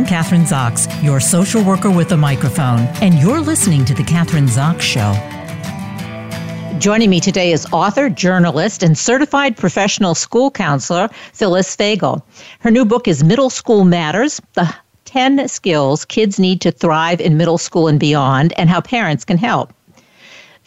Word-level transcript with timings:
I'm 0.00 0.06
Kathryn 0.06 0.46
Zox, 0.46 1.04
your 1.04 1.20
social 1.20 1.62
worker 1.62 1.90
with 1.90 2.10
a 2.12 2.16
microphone, 2.16 2.78
and 3.02 3.18
you're 3.18 3.38
listening 3.38 3.84
to 3.84 3.92
The 3.92 4.02
Kathryn 4.02 4.48
Zox 4.48 4.80
Show. 4.80 5.12
Joining 6.78 7.10
me 7.10 7.20
today 7.20 7.52
is 7.52 7.66
author, 7.70 8.08
journalist, 8.08 8.82
and 8.82 8.96
certified 8.96 9.58
professional 9.58 10.14
school 10.14 10.50
counselor 10.50 11.10
Phyllis 11.34 11.76
Fagell. 11.76 12.22
Her 12.60 12.70
new 12.70 12.86
book 12.86 13.08
is 13.08 13.22
Middle 13.22 13.50
School 13.50 13.84
Matters 13.84 14.40
The 14.54 14.74
10 15.04 15.48
Skills 15.48 16.06
Kids 16.06 16.38
Need 16.38 16.62
to 16.62 16.72
Thrive 16.72 17.20
in 17.20 17.36
Middle 17.36 17.58
School 17.58 17.86
and 17.86 18.00
Beyond, 18.00 18.54
and 18.56 18.70
How 18.70 18.80
Parents 18.80 19.26
Can 19.26 19.36
Help. 19.36 19.70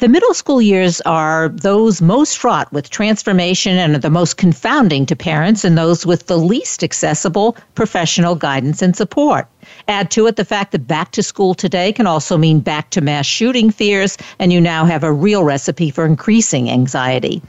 The 0.04 0.10
middle 0.10 0.34
school 0.34 0.62
years 0.62 1.00
are 1.06 1.48
those 1.48 2.02
most 2.02 2.38
fraught 2.38 2.70
with 2.74 2.90
transformation 2.90 3.78
and 3.78 3.96
are 3.96 4.00
the 4.00 4.10
most 4.10 4.36
confounding 4.36 5.06
to 5.06 5.16
parents 5.16 5.64
and 5.64 5.78
those 5.78 6.06
with 6.06 6.28
the 6.28 6.38
least 6.38 6.84
accessible 6.84 7.56
professional 7.74 8.36
guidance 8.36 8.82
and 8.82 8.98
support. 8.98 9.48
Add 9.88 10.12
to 10.12 10.28
it 10.28 10.36
the 10.36 10.46
fact 10.46 10.72
that 10.72 10.88
back 10.88 11.12
to 11.12 11.24
school 11.24 11.54
today 11.54 11.92
can 11.92 12.08
also 12.08 12.38
mean 12.38 12.60
back 12.60 12.90
to 12.92 13.02
mass 13.02 13.26
shooting 13.26 13.72
fears, 13.72 14.18
and 14.40 14.54
you 14.54 14.62
now 14.62 14.86
have 14.86 15.04
a 15.04 15.12
real 15.12 15.44
recipe 15.44 15.90
for 15.90 16.06
increasing 16.06 16.70
anxiety. 16.70 17.42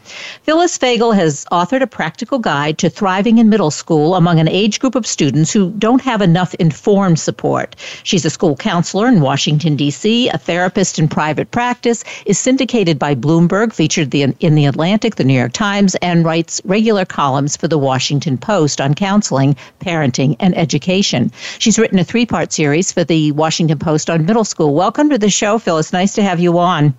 Phyllis 0.42 0.77
Fagell 0.77 1.14
has 1.14 1.45
authored 1.52 1.83
a 1.83 1.87
practical 1.87 2.38
guide 2.38 2.78
to 2.78 2.91
thriving 2.91 3.38
in 3.38 3.48
middle 3.48 3.70
school 3.70 4.14
among 4.14 4.41
an 4.41 4.48
age 4.48 4.80
group 4.80 4.95
of 4.95 5.06
students 5.06 5.52
who 5.52 5.70
don't 5.73 6.02
have 6.02 6.23
enough 6.23 6.55
informed 6.55 7.19
support. 7.19 7.77
She's 8.02 8.25
a 8.25 8.30
school 8.30 8.56
counselor 8.56 9.06
in 9.09 9.20
Washington, 9.20 9.77
D.C., 9.77 10.28
a 10.28 10.38
therapist 10.38 10.98
in 10.98 11.09
private 11.09 11.50
practice, 11.50 12.05
is 12.27 12.38
syndicated 12.38 12.98
by 12.98 13.14
Bloomberg, 13.14 13.72
featured 13.72 14.14
in 14.14 14.55
The 14.55 14.66
Atlantic, 14.66 15.16
The 15.16 15.25
New 15.25 15.38
York 15.38 15.52
Times, 15.52 15.95
and 15.97 16.25
writes 16.25 16.61
regular 16.64 17.05
columns 17.05 17.56
for 17.56 17.69
The 17.69 17.78
Washington 17.78 18.38
Post 18.38 18.80
on 18.80 18.95
counseling, 18.95 19.56
parenting, 19.80 20.36
and 20.41 20.56
education. 20.56 21.30
She's 21.58 21.78
written 21.78 21.98
a 21.98 22.05
three 22.15 22.25
part 22.25 22.53
series 22.53 22.93
for 22.93 23.03
the 23.03 23.33
Washington 23.33 23.77
Post 23.77 24.09
on 24.09 24.25
middle 24.25 24.45
school. 24.45 24.73
Welcome 24.73 25.11
to 25.11 25.19
the 25.19 25.29
show, 25.29 25.59
Phyllis. 25.59 25.93
Nice 25.93 26.15
to 26.15 26.23
have 26.23 26.39
you 26.39 26.57
on. 26.61 26.95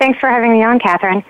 Thanks 0.00 0.18
for 0.18 0.28
having 0.28 0.50
me 0.50 0.64
on, 0.64 0.80
Kathryn. 0.80 1.24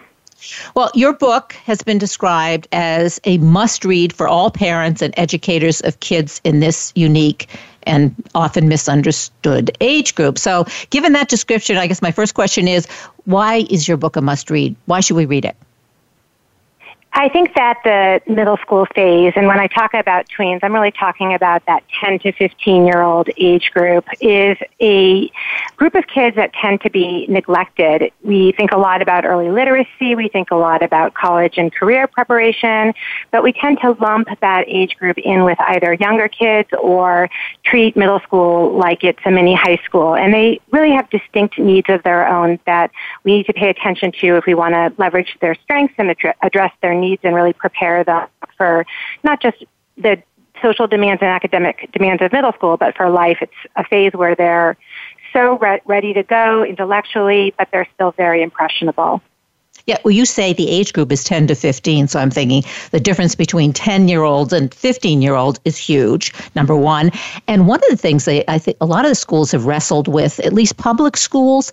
Well, 0.75 0.91
your 0.95 1.13
book 1.13 1.53
has 1.67 1.83
been 1.83 1.99
described 1.99 2.69
as 2.73 3.21
a 3.25 3.37
must 3.37 3.85
read 3.85 4.11
for 4.15 4.27
all 4.27 4.51
parents 4.51 5.03
and 5.03 5.13
educators 5.19 5.83
of 5.83 6.01
kids 6.01 6.41
in 6.45 6.61
this 6.61 6.95
unique 6.97 7.47
and 7.83 8.15
often 8.35 8.69
misunderstood 8.69 9.77
age 9.83 10.15
group. 10.15 10.39
So, 10.39 10.65
given 10.89 11.13
that 11.13 11.29
description, 11.29 11.77
I 11.77 11.87
guess 11.87 12.01
my 12.01 12.11
first 12.11 12.33
question 12.33 12.69
is 12.69 12.87
why 13.27 13.67
is 13.69 13.87
your 13.87 13.99
book 13.99 14.17
a 14.17 14.23
must 14.23 14.49
read? 14.51 14.75
Why 14.87 15.01
should 15.01 15.17
we 15.17 15.27
read 15.27 15.45
it? 15.45 15.57
I 17.15 17.29
think 17.29 17.55
that 17.55 17.79
the 17.85 18.33
middle 18.33 18.57
school 18.59 18.87
phase, 18.95 19.35
and 19.37 19.47
when 19.47 19.59
I 19.59 19.67
talk 19.67 19.93
about 19.93 20.27
tweens, 20.29 20.61
I'm 20.63 20.73
really 20.73 20.93
talking 20.93 21.35
about 21.35 21.65
that 21.67 21.85
10 22.01 22.21
to 22.21 22.33
15 22.33 22.87
year 22.87 23.03
old 23.03 23.29
age 23.37 23.71
group, 23.73 24.07
is 24.21 24.57
a 24.81 25.31
group 25.83 25.97
of 25.97 26.07
kids 26.07 26.37
that 26.37 26.53
tend 26.53 26.81
to 26.81 26.89
be 26.89 27.27
neglected. 27.27 28.13
We 28.23 28.53
think 28.53 28.71
a 28.71 28.79
lot 28.79 29.03
about 29.03 29.25
early 29.25 29.51
literacy, 29.51 30.15
we 30.15 30.29
think 30.29 30.53
a 30.53 30.55
lot 30.55 30.81
about 30.81 31.15
college 31.15 31.55
and 31.57 31.75
career 31.75 32.07
preparation, 32.07 32.95
but 33.33 33.43
we 33.43 33.53
tend 33.53 33.81
to 33.81 33.91
lump 34.01 34.29
that 34.43 34.65
age 34.69 34.95
group 34.97 35.19
in 35.19 35.43
with 35.43 35.59
either 35.59 35.95
younger 35.95 36.29
kids 36.29 36.69
or 36.81 37.29
treat 37.65 37.97
middle 37.97 38.21
school 38.21 38.79
like 38.79 39.03
it's 39.03 39.19
a 39.25 39.31
mini 39.33 39.57
high 39.57 39.81
school. 39.85 40.15
And 40.15 40.33
they 40.33 40.61
really 40.71 40.93
have 40.93 41.11
distinct 41.11 41.59
needs 41.59 41.89
of 41.89 42.05
their 42.05 42.29
own 42.29 42.61
that 42.65 42.93
we 43.25 43.39
need 43.39 43.47
to 43.47 43.53
pay 43.53 43.69
attention 43.69 44.13
to 44.21 44.37
if 44.37 44.47
we 44.47 44.55
want 44.55 44.75
to 44.75 44.95
leverage 45.03 45.37
their 45.41 45.57
strengths 45.65 45.95
and 45.99 46.15
address 46.43 46.73
their 46.81 46.95
needs 46.95 47.23
and 47.25 47.35
really 47.35 47.55
prepare 47.55 48.05
them 48.05 48.29
for 48.57 48.87
not 49.25 49.43
just 49.43 49.65
the 49.97 50.23
social 50.63 50.87
demands 50.87 51.21
and 51.21 51.31
academic 51.31 51.91
demands 51.93 52.23
of 52.23 52.33
middle 52.33 52.53
school, 52.53 52.77
but 52.77 52.97
for 52.97 53.11
life. 53.11 53.39
It's 53.43 53.53
a 53.77 53.85
phase 53.85 54.13
where 54.13 54.35
they're 54.35 54.77
so 55.33 55.59
re- 55.59 55.83
ready 55.85 56.15
to 56.15 56.23
go 56.23 56.65
intellectually, 56.65 57.55
but 57.57 57.69
they're 57.73 57.89
still 57.95 58.13
very 58.13 58.43
impressionable. 58.43 59.23
Yeah, 59.87 59.99
well, 60.05 60.13
you 60.13 60.27
say 60.27 60.53
the 60.53 60.69
age 60.69 60.93
group 60.93 61.11
is 61.11 61.25
10 61.25 61.49
to 61.49 61.55
15, 61.57 62.07
so 62.07 62.21
I'm 62.21 62.31
thinking 62.31 62.63
the 62.93 63.01
difference 63.01 63.35
between 63.35 63.73
10 63.73 64.07
year 64.07 64.23
olds 64.23 64.53
and 64.53 64.73
15 64.73 65.23
year 65.23 65.35
olds 65.35 65.59
is 65.65 65.77
huge, 65.77 66.33
number 66.55 66.77
one. 66.77 67.11
And 67.49 67.67
one 67.67 67.81
of 67.81 67.91
the 67.91 67.97
things 67.97 68.25
that 68.27 68.49
I 68.49 68.59
think 68.59 68.77
a 68.81 68.87
lot 68.87 69.05
of 69.05 69.11
the 69.11 69.17
schools 69.17 69.51
have 69.51 69.67
wrestled 69.67 70.07
with, 70.07 70.39
at 70.41 70.53
least 70.53 70.77
public 70.77 71.17
schools, 71.17 71.73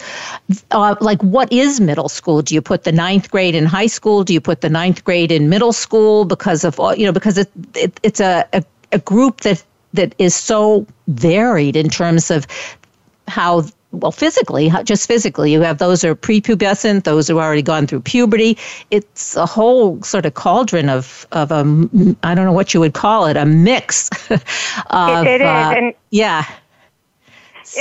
uh, 0.71 0.95
like 1.01 1.21
what 1.21 1.53
is 1.53 1.79
middle 1.79 2.09
school? 2.09 2.41
Do 2.41 2.55
you 2.55 2.61
put 2.61 2.83
the 2.83 2.91
ninth 2.91 3.29
grade 3.29 3.53
in 3.53 3.65
high 3.65 3.87
school? 3.87 4.23
Do 4.23 4.33
you 4.33 4.41
put 4.41 4.61
the 4.61 4.69
ninth 4.69 5.03
grade 5.03 5.31
in 5.31 5.49
middle 5.49 5.73
school? 5.73 6.25
Because 6.25 6.63
of, 6.63 6.79
you 6.97 7.05
know, 7.05 7.13
because 7.13 7.37
it, 7.37 7.51
it 7.75 7.99
it's 8.01 8.19
a, 8.19 8.47
a, 8.53 8.63
a 8.91 8.99
group 8.99 9.41
that 9.41 9.63
that 9.93 10.13
is 10.17 10.35
so 10.35 10.85
varied 11.07 11.75
in 11.75 11.89
terms 11.89 12.29
of 12.29 12.45
how 13.29 13.63
well, 13.91 14.11
physically, 14.11 14.71
just 14.83 15.07
physically, 15.07 15.51
you 15.51 15.61
have 15.61 15.79
those 15.79 16.03
who 16.03 16.09
are 16.09 16.15
prepubescent, 16.15 17.05
those 17.05 17.27
who 17.27 17.37
have 17.37 17.45
already 17.45 17.63
gone 17.63 17.87
through 17.87 18.01
puberty. 18.01 18.55
It's 18.91 19.35
a 19.35 19.47
whole 19.47 20.01
sort 20.03 20.25
of 20.25 20.35
cauldron 20.35 20.89
of 20.89 21.25
of 21.31 21.51
a 21.51 21.61
I 22.23 22.35
don't 22.35 22.45
know 22.45 22.53
what 22.53 22.73
you 22.73 22.79
would 22.79 22.93
call 22.93 23.25
it, 23.25 23.35
a 23.35 23.45
mix. 23.45 24.09
of, 24.29 25.25
it, 25.25 25.27
it 25.27 25.41
is, 25.41 25.47
uh, 25.47 25.73
and 25.75 25.93
yeah. 26.11 26.45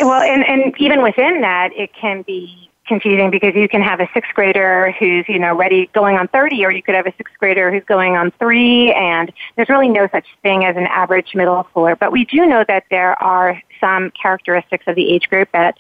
Well, 0.01 0.23
and 0.23 0.45
and 0.47 0.75
even 0.79 1.03
within 1.03 1.43
that, 1.43 1.73
it 1.75 1.93
can 1.93 2.23
be 2.23 2.69
confusing 2.89 3.31
because 3.31 3.55
you 3.55 3.69
can 3.69 3.83
have 3.83 4.01
a 4.01 4.09
sixth 4.15 4.35
grader 4.35 4.93
who's, 4.99 5.29
you 5.29 5.39
know, 5.39 5.55
ready 5.55 5.89
going 5.93 6.17
on 6.17 6.27
30 6.29 6.65
or 6.65 6.73
you 6.73 6.83
could 6.83 6.95
have 6.95 7.07
a 7.07 7.13
sixth 7.17 7.35
grader 7.39 7.71
who's 7.71 7.85
going 7.85 8.17
on 8.17 8.33
three 8.39 8.93
and 8.95 9.31
there's 9.55 9.69
really 9.69 9.89
no 9.89 10.09
such 10.11 10.27
thing 10.43 10.65
as 10.65 10.77
an 10.77 10.87
average 10.87 11.35
middle 11.35 11.65
schooler. 11.73 11.97
But 11.97 12.11
we 12.11 12.25
do 12.25 12.47
know 12.47 12.65
that 12.67 12.85
there 12.91 13.23
are 13.23 13.63
some 13.81 14.11
characteristics 14.11 14.85
of 14.87 14.97
the 14.97 15.11
age 15.11 15.29
group 15.29 15.49
that, 15.53 15.77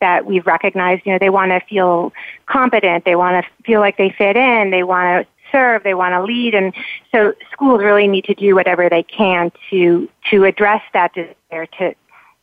that 0.00 0.26
we've 0.26 0.46
recognized. 0.46 1.02
You 1.04 1.12
know, 1.12 1.18
they 1.18 1.30
want 1.30 1.50
to 1.50 1.60
feel 1.68 2.12
competent. 2.46 3.04
They 3.04 3.16
want 3.16 3.44
to 3.44 3.64
feel 3.64 3.80
like 3.80 3.96
they 3.96 4.10
fit 4.10 4.36
in. 4.36 4.70
They 4.70 4.82
want 4.82 5.26
to 5.26 5.32
serve, 5.52 5.82
they 5.82 5.94
want 5.94 6.12
to 6.12 6.22
lead, 6.22 6.54
and 6.54 6.72
so 7.12 7.34
schools 7.52 7.80
really 7.80 8.06
need 8.06 8.24
to 8.24 8.34
do 8.34 8.54
whatever 8.54 8.88
they 8.88 9.02
can 9.02 9.50
to 9.70 10.08
to 10.30 10.44
address 10.44 10.82
that 10.92 11.12
desire 11.12 11.66
to 11.78 11.94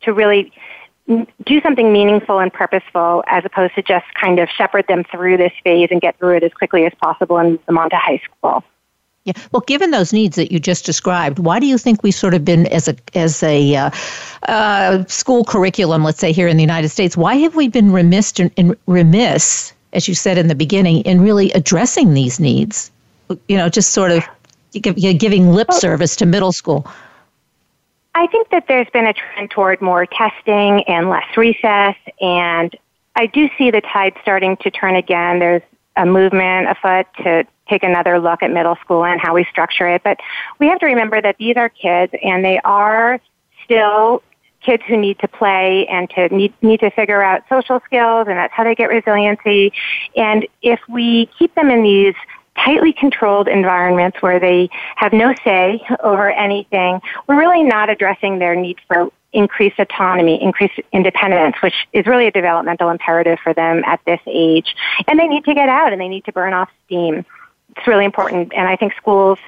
to 0.02 0.14
really 0.14 0.52
do 1.46 1.62
something 1.62 1.94
meaningful 1.94 2.40
and 2.40 2.52
purposeful 2.52 3.24
as 3.28 3.46
opposed 3.46 3.74
to 3.76 3.82
just 3.82 4.06
kind 4.16 4.40
of 4.40 4.50
shepherd 4.50 4.86
them 4.88 5.06
through 5.10 5.38
this 5.38 5.54
phase 5.64 5.88
and 5.90 6.02
get 6.02 6.18
through 6.20 6.36
it 6.36 6.44
as 6.44 6.52
quickly 6.54 6.86
as 6.86 6.92
possible 7.02 7.38
and 7.38 7.52
move 7.52 7.66
them 7.66 7.78
on 7.78 7.90
to 7.90 7.96
high 7.96 8.22
school. 8.26 8.64
Yeah. 9.28 9.34
Well, 9.52 9.62
given 9.68 9.92
those 9.92 10.14
needs 10.14 10.38
that 10.38 10.54
you 10.54 10.60
just 10.60 10.86
described, 10.86 11.38
why 11.38 11.60
do 11.60 11.66
you 11.66 11.78
think 11.78 12.02
we've 12.02 12.16
sort 12.16 12.34
of 12.34 12.46
been 12.46 12.66
as 12.68 12.88
a 12.88 12.96
as 13.14 13.44
a 13.44 13.76
uh, 13.76 13.90
uh, 14.44 15.04
school 15.08 15.44
curriculum, 15.44 16.06
let's 16.06 16.20
say 16.20 16.32
here 16.32 16.48
in 16.48 16.56
the 16.56 16.64
United 16.64 16.88
States, 16.88 17.18
why 17.18 17.36
have 17.36 17.54
we 17.54 17.68
been 17.68 17.92
remiss 17.92 18.32
in, 18.40 18.50
in, 18.56 18.78
remiss, 18.86 19.74
as 19.92 20.08
you 20.08 20.16
said 20.16 20.38
in 20.38 20.48
the 20.48 20.56
beginning, 20.56 21.02
in 21.02 21.20
really 21.20 21.52
addressing 21.52 22.14
these 22.14 22.40
needs? 22.40 22.90
You 23.50 23.58
know, 23.58 23.68
just 23.68 23.92
sort 23.92 24.12
of 24.12 24.24
giving 24.72 25.50
lip 25.50 25.74
service 25.74 26.16
to 26.16 26.26
middle 26.26 26.54
school. 26.54 26.88
I 28.16 28.28
think 28.28 28.50
that 28.52 28.70
there's 28.70 28.90
been 28.92 29.08
a 29.08 29.14
trend 29.14 29.52
toward 29.52 29.82
more 29.82 30.06
testing 30.06 30.84
and 30.84 31.10
less 31.10 31.36
recess, 31.36 31.98
and 32.22 32.74
I 33.18 33.26
do 33.26 33.50
see 33.58 33.72
the 33.72 33.82
tide 33.82 34.14
starting 34.22 34.56
to 34.58 34.72
turn 34.72 34.96
again. 34.96 35.40
There's 35.40 35.64
a 35.98 36.06
movement 36.06 36.70
afoot 36.70 37.08
to 37.24 37.46
take 37.70 37.84
another 37.84 38.20
look 38.20 38.44
at 38.44 38.52
middle 38.52 38.76
school 38.78 39.06
and 39.06 39.20
how 39.20 39.34
we 39.34 39.46
structure 39.46 39.88
it. 39.88 40.04
But 40.04 40.20
we 40.60 40.68
have 40.68 40.80
to 40.80 40.86
remember 40.86 41.22
that 41.22 41.38
these 41.38 41.56
are 41.58 41.70
kids 41.70 42.14
and 42.24 42.44
they 42.44 42.60
are 42.64 43.20
still 43.64 44.24
kids 44.62 44.84
who 44.88 44.98
need 44.98 45.20
to 45.20 45.28
play 45.28 45.88
and 45.88 46.10
to 46.12 46.28
need, 46.30 46.54
need 46.62 46.80
to 46.80 46.90
figure 46.92 47.22
out 47.22 47.44
social 47.50 47.80
skills 47.86 48.28
and 48.28 48.38
that's 48.38 48.54
how 48.54 48.64
they 48.64 48.76
get 48.76 48.90
resiliency. 48.90 49.72
And 50.16 50.48
if 50.62 50.80
we 50.90 51.30
keep 51.38 51.54
them 51.56 51.70
in 51.70 51.84
these 51.84 52.16
tightly 52.58 52.92
controlled 52.92 53.48
environments 53.48 54.22
where 54.22 54.40
they 54.40 54.70
have 54.96 55.14
no 55.14 55.34
say 55.44 55.82
over 56.04 56.30
anything, 56.32 57.00
we're 57.28 57.38
really 57.38 57.64
not 57.64 57.90
addressing 57.90 58.40
their 58.40 58.56
need 58.56 58.78
for 58.88 59.12
increased 59.34 59.78
autonomy, 59.78 60.42
increased 60.42 60.80
independence, 60.92 61.56
which 61.62 61.74
is 61.94 62.06
really 62.08 62.28
a 62.28 62.32
developmental 62.32 62.90
imperative 62.90 63.38
for 63.44 63.54
them 63.54 63.84
at 63.86 64.00
this 64.06 64.20
age. 64.26 64.76
And 65.08 65.20
they 65.20 65.28
need 65.28 65.46
to 65.46 65.54
get 65.54 65.70
out 65.70 65.92
and 65.92 66.02
they 66.02 66.08
need 66.08 66.26
to 66.26 66.32
burn 66.32 66.54
off 66.54 66.70
steam. 66.86 67.26
It's 67.78 67.88
really 67.88 68.06
important. 68.06 68.54
And 68.56 68.68
I 68.68 68.76
think 68.76 68.94
schools 68.96 69.40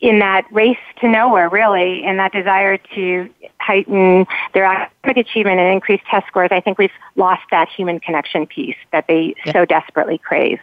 in 0.00 0.18
that 0.18 0.46
race 0.52 0.78
to 1.00 1.08
nowhere, 1.08 1.48
really, 1.48 2.04
in 2.04 2.16
that 2.18 2.32
desire 2.32 2.76
to 2.94 3.30
heighten 3.60 4.26
their 4.52 4.64
academic 4.64 5.26
achievement 5.26 5.58
and 5.58 5.72
increase 5.72 6.00
test 6.10 6.26
scores, 6.26 6.48
I 6.50 6.60
think 6.60 6.78
we've 6.78 6.90
lost 7.16 7.42
that 7.50 7.68
human 7.68 8.00
connection 8.00 8.46
piece 8.46 8.76
that 8.92 9.06
they 9.06 9.34
yeah. 9.44 9.52
so 9.52 9.64
desperately 9.64 10.18
crave. 10.18 10.60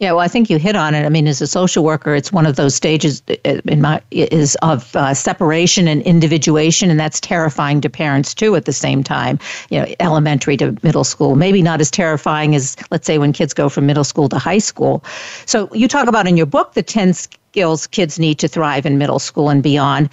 Yeah, 0.00 0.12
well, 0.12 0.20
I 0.20 0.28
think 0.28 0.48
you 0.48 0.58
hit 0.58 0.76
on 0.76 0.94
it. 0.94 1.04
I 1.04 1.10
mean, 1.10 1.28
as 1.28 1.42
a 1.42 1.46
social 1.46 1.84
worker, 1.84 2.14
it's 2.14 2.32
one 2.32 2.46
of 2.46 2.56
those 2.56 2.74
stages 2.74 3.22
uh, 3.28 3.60
in 3.66 3.82
my 3.82 4.00
is 4.10 4.56
of 4.62 4.96
uh, 4.96 5.12
separation 5.12 5.86
and 5.86 6.00
individuation, 6.02 6.88
and 6.88 6.98
that's 6.98 7.20
terrifying 7.20 7.82
to 7.82 7.90
parents 7.90 8.32
too. 8.32 8.56
At 8.56 8.64
the 8.64 8.72
same 8.72 9.04
time, 9.04 9.38
you 9.68 9.78
know, 9.78 9.86
elementary 10.00 10.56
to 10.56 10.74
middle 10.82 11.04
school, 11.04 11.36
maybe 11.36 11.60
not 11.60 11.82
as 11.82 11.90
terrifying 11.90 12.54
as 12.54 12.76
let's 12.90 13.06
say 13.06 13.18
when 13.18 13.34
kids 13.34 13.52
go 13.52 13.68
from 13.68 13.84
middle 13.84 14.02
school 14.04 14.30
to 14.30 14.38
high 14.38 14.56
school. 14.56 15.04
So 15.44 15.68
you 15.74 15.86
talk 15.86 16.08
about 16.08 16.26
in 16.26 16.38
your 16.38 16.46
book 16.46 16.72
the 16.72 16.82
ten 16.82 17.12
skills 17.12 17.86
kids 17.86 18.18
need 18.18 18.38
to 18.38 18.48
thrive 18.48 18.86
in 18.86 18.96
middle 18.96 19.18
school 19.18 19.50
and 19.50 19.62
beyond. 19.62 20.08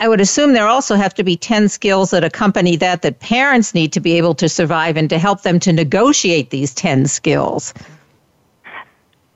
I 0.00 0.08
would 0.08 0.22
assume 0.22 0.54
there 0.54 0.66
also 0.68 0.94
have 0.94 1.12
to 1.14 1.24
be 1.24 1.36
10 1.36 1.68
skills 1.68 2.10
that 2.12 2.24
accompany 2.24 2.76
that 2.76 3.02
that 3.02 3.18
parents 3.20 3.74
need 3.74 3.92
to 3.92 4.00
be 4.00 4.12
able 4.16 4.34
to 4.36 4.48
survive 4.48 4.96
and 4.96 5.10
to 5.10 5.18
help 5.18 5.42
them 5.42 5.58
to 5.60 5.72
negotiate 5.72 6.50
these 6.50 6.72
10 6.72 7.06
skills. 7.06 7.74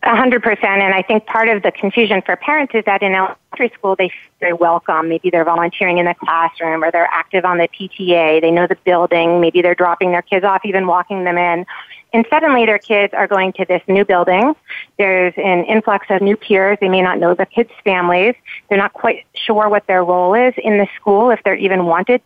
Hundred 0.00 0.45
percent, 0.45 0.81
and 0.81 0.95
I 0.95 1.03
think 1.03 1.27
part 1.27 1.49
of 1.49 1.65
the 1.65 1.73
confusion 1.73 2.23
for 2.25 2.37
parents 2.37 2.73
is 2.73 2.85
that 2.85 3.03
in 3.03 3.15
elementary 3.15 3.71
school 3.77 3.97
they 3.97 4.09
feel 4.09 4.19
very 4.39 4.53
welcome. 4.53 5.09
Maybe 5.09 5.29
they're 5.29 5.45
volunteering 5.45 5.99
in 5.99 6.06
the 6.06 6.15
classroom, 6.15 6.85
or 6.85 6.93
they're 6.93 7.09
active 7.11 7.45
on 7.45 7.59
the 7.59 7.67
PTA. 7.67 8.41
They 8.41 8.53
know 8.53 8.69
the 8.69 8.77
building. 8.85 9.41
Maybe 9.41 9.61
they're 9.61 9.75
dropping 9.75 10.12
their 10.12 10.23
kids 10.23 10.45
off, 10.45 10.61
even 10.65 10.87
walking 10.87 11.25
them 11.25 11.37
in. 11.37 11.67
And 12.12 12.25
suddenly 12.31 12.65
their 12.65 12.79
kids 12.79 13.12
are 13.12 13.27
going 13.27 13.53
to 13.55 13.65
this 13.65 13.83
new 13.89 14.05
building. 14.05 14.55
There's 14.99 15.35
an 15.37 15.65
influx 15.65 16.06
of 16.11 16.23
new 16.23 16.37
peers. 16.37 16.79
They 16.81 16.89
may 16.89 17.03
not 17.03 17.19
know 17.19 17.35
the 17.35 17.47
kids' 17.47 17.73
families. 17.83 18.37
They're 18.69 18.79
not 18.79 18.93
quite 18.93 19.27
sure 19.35 19.69
what 19.69 19.89
their 19.89 20.05
role 20.05 20.33
is 20.35 20.55
in 20.59 20.79
the 20.79 20.87
school, 20.94 21.31
if 21.31 21.43
they're 21.43 21.56
even 21.56 21.87
wanted 21.87 22.23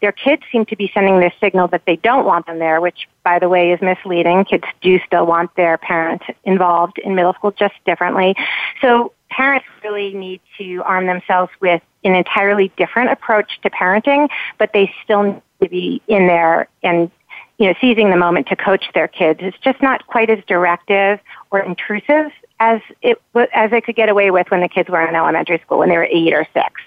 their 0.00 0.12
kids 0.12 0.42
seem 0.50 0.64
to 0.66 0.76
be 0.76 0.90
sending 0.92 1.20
this 1.20 1.32
signal 1.40 1.68
that 1.68 1.82
they 1.86 1.96
don't 1.96 2.24
want 2.24 2.46
them 2.46 2.58
there, 2.58 2.80
which, 2.80 3.08
by 3.24 3.38
the 3.38 3.48
way, 3.48 3.72
is 3.72 3.80
misleading. 3.80 4.44
Kids 4.44 4.64
do 4.80 4.98
still 5.06 5.26
want 5.26 5.54
their 5.56 5.78
parents 5.78 6.24
involved 6.44 6.98
in 6.98 7.14
middle 7.14 7.34
school 7.34 7.52
just 7.52 7.74
differently. 7.84 8.34
So 8.80 9.12
parents 9.30 9.66
really 9.82 10.14
need 10.14 10.40
to 10.58 10.82
arm 10.84 11.06
themselves 11.06 11.52
with 11.60 11.82
an 12.04 12.14
entirely 12.14 12.72
different 12.76 13.10
approach 13.10 13.60
to 13.62 13.70
parenting, 13.70 14.28
but 14.58 14.72
they 14.72 14.92
still 15.02 15.22
need 15.22 15.42
to 15.62 15.68
be 15.68 16.02
in 16.06 16.26
there 16.26 16.68
and 16.82 17.10
you 17.58 17.66
know, 17.66 17.74
seizing 17.80 18.10
the 18.10 18.16
moment 18.16 18.46
to 18.48 18.56
coach 18.56 18.84
their 18.94 19.08
kids. 19.08 19.40
It's 19.42 19.56
just 19.58 19.80
not 19.80 20.06
quite 20.06 20.28
as 20.28 20.44
directive 20.46 21.20
or 21.50 21.60
intrusive 21.60 22.30
as 22.60 22.80
it 23.02 23.20
as 23.54 23.70
they 23.70 23.80
could 23.80 23.96
get 23.96 24.08
away 24.08 24.30
with 24.30 24.50
when 24.50 24.60
the 24.60 24.68
kids 24.68 24.88
were 24.88 25.06
in 25.06 25.14
elementary 25.14 25.58
school 25.58 25.78
when 25.78 25.88
they 25.88 25.96
were 25.96 26.08
eight 26.10 26.32
or 26.32 26.46
six. 26.52 26.82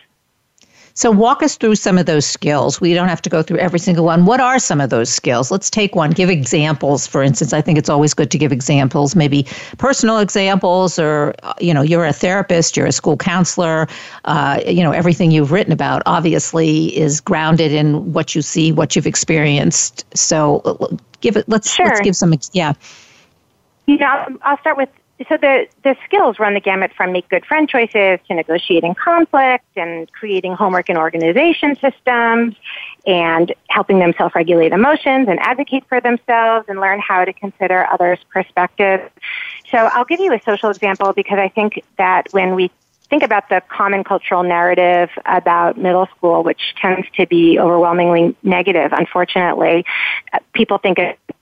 So, 1.00 1.12
walk 1.12 1.42
us 1.42 1.56
through 1.56 1.76
some 1.76 1.98
of 1.98 2.08
those 2.08 2.26
skills. 2.26 2.82
We 2.82 2.94
don't 2.94 3.08
have 3.08 3.22
to 3.22 3.30
go 3.30 3.42
through 3.42 3.60
every 3.60 3.80
single 3.80 4.04
one. 4.04 4.26
What 4.26 4.42
are 4.42 4.60
some 4.60 4.82
of 4.82 4.90
those 4.90 5.10
skills? 5.10 5.50
Let's 5.50 5.70
take 5.70 5.96
one. 5.96 6.12
Give 6.12 6.30
examples, 6.30 7.08
for 7.08 7.24
instance. 7.24 7.54
I 7.54 7.62
think 7.62 7.78
it's 7.78 7.88
always 7.88 8.14
good 8.14 8.30
to 8.32 8.38
give 8.38 8.52
examples, 8.52 9.16
maybe 9.16 9.48
personal 9.78 10.18
examples, 10.18 11.00
or, 11.00 11.36
you 11.62 11.74
know, 11.74 11.82
you're 11.82 12.04
a 12.04 12.12
therapist, 12.12 12.76
you're 12.76 12.86
a 12.86 12.92
school 12.92 13.16
counselor. 13.16 13.88
Uh, 14.26 14.60
you 14.68 14.84
know, 14.84 14.92
everything 14.92 15.32
you've 15.32 15.54
written 15.54 15.72
about 15.72 16.04
obviously 16.06 16.88
is 16.98 17.22
grounded 17.22 17.72
in 17.72 18.12
what 18.12 18.36
you 18.36 18.42
see, 18.42 18.74
what 18.74 18.94
you've 18.94 19.08
experienced. 19.08 20.04
So, 20.18 21.00
give 21.22 21.38
it, 21.38 21.48
let's, 21.48 21.72
sure. 21.72 21.86
let's 21.86 22.02
give 22.02 22.18
some, 22.18 22.34
yeah. 22.52 22.74
Yeah, 23.88 24.28
I'll 24.42 24.60
start 24.60 24.76
with 24.76 24.90
so 25.28 25.38
the, 25.38 25.68
the 25.84 25.96
skills 26.06 26.40
run 26.40 26.54
the 26.54 26.62
gamut 26.62 26.92
from 26.96 27.12
make 27.12 27.28
good 27.30 27.46
friend 27.46 27.68
choices 27.68 28.20
to 28.28 28.34
negotiating 28.34 28.96
conflict 28.96 29.66
and 29.76 30.12
creating 30.14 30.54
homework 30.54 30.88
and 30.88 30.98
organization 30.98 31.76
systems 31.76 32.56
and 33.06 33.54
helping 33.70 34.00
them 34.00 34.14
self-regulate 34.18 34.72
emotions 34.72 35.28
and 35.28 35.40
advocate 35.40 35.84
for 35.90 36.00
themselves 36.00 36.70
and 36.70 36.80
learn 36.80 37.00
how 37.00 37.26
to 37.26 37.34
consider 37.34 37.86
others' 37.88 38.20
perspectives. 38.32 39.04
So 39.72 39.78
I'll 39.78 40.06
give 40.06 40.20
you 40.20 40.34
a 40.34 40.42
social 40.44 40.70
example 40.70 41.12
because 41.14 41.38
I 41.38 41.50
think 41.50 41.84
that 41.98 42.28
when 42.32 42.56
we 42.56 42.72
think 43.10 43.24
about 43.24 43.50
the 43.50 43.62
common 43.68 44.04
cultural 44.04 44.44
narrative 44.44 45.10
about 45.26 45.78
middle 45.78 46.08
school, 46.16 46.44
which 46.44 46.76
tends 46.80 47.08
to 47.18 47.26
be 47.26 47.60
overwhelmingly 47.60 48.36
negative, 48.44 48.94
unfortunately, 48.94 49.86
uh, 50.32 50.40
people 50.54 50.78
think 50.78 51.00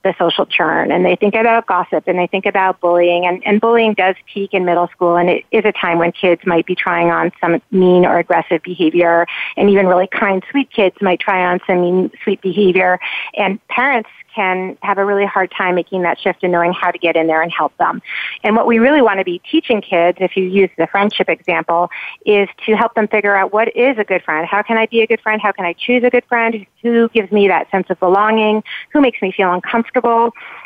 the 0.07 0.15
social 0.17 0.45
churn 0.45 0.91
and 0.91 1.05
they 1.05 1.15
think 1.15 1.35
about 1.35 1.65
gossip 1.67 2.07
and 2.07 2.17
they 2.17 2.27
think 2.27 2.45
about 2.45 2.79
bullying. 2.79 3.25
And, 3.25 3.45
and 3.45 3.59
bullying 3.59 3.93
does 3.93 4.15
peak 4.33 4.53
in 4.53 4.65
middle 4.65 4.87
school, 4.87 5.17
and 5.17 5.29
it 5.29 5.45
is 5.51 5.65
a 5.65 5.71
time 5.71 5.99
when 5.99 6.11
kids 6.11 6.41
might 6.45 6.65
be 6.65 6.75
trying 6.75 7.09
on 7.09 7.31
some 7.41 7.61
mean 7.71 8.05
or 8.05 8.17
aggressive 8.17 8.61
behavior, 8.63 9.27
and 9.57 9.69
even 9.69 9.87
really 9.87 10.07
kind, 10.07 10.43
sweet 10.49 10.71
kids 10.71 10.95
might 11.01 11.19
try 11.19 11.45
on 11.45 11.59
some 11.67 11.81
mean, 11.81 12.11
sweet 12.23 12.41
behavior. 12.41 12.99
And 13.35 13.65
parents 13.67 14.09
can 14.37 14.77
have 14.83 14.99
a 14.99 15.03
really 15.03 15.25
hard 15.25 15.51
time 15.51 15.73
making 15.73 16.03
that 16.03 16.19
shift 16.19 16.43
and 16.43 16.51
knowing 16.51 16.71
how 16.71 16.91
to 16.91 16.99
get 16.99 17.15
in 17.15 17.25
there 17.25 17.41
and 17.41 17.51
help 17.51 17.75
them. 17.77 18.01
And 18.43 18.55
what 18.55 18.67
we 18.67 18.77
really 18.77 19.01
want 19.01 19.19
to 19.19 19.23
be 19.23 19.41
teaching 19.49 19.81
kids, 19.81 20.19
if 20.21 20.37
you 20.37 20.43
use 20.43 20.69
the 20.77 20.85
friendship 20.85 21.27
example, 21.27 21.89
is 22.23 22.47
to 22.67 22.75
help 22.75 22.93
them 22.93 23.07
figure 23.07 23.35
out 23.35 23.51
what 23.51 23.75
is 23.75 23.97
a 23.97 24.03
good 24.03 24.23
friend. 24.23 24.47
How 24.47 24.61
can 24.61 24.77
I 24.77 24.85
be 24.85 25.01
a 25.01 25.07
good 25.07 25.21
friend? 25.21 25.41
How 25.41 25.51
can 25.51 25.65
I 25.65 25.73
choose 25.73 26.03
a 26.03 26.11
good 26.11 26.23
friend? 26.25 26.67
Who 26.83 27.09
gives 27.09 27.31
me 27.31 27.47
that 27.47 27.69
sense 27.71 27.87
of 27.89 27.99
belonging? 27.99 28.63
Who 28.93 29.01
makes 29.01 29.19
me 29.23 29.31
feel 29.31 29.51
uncomfortable? 29.51 29.96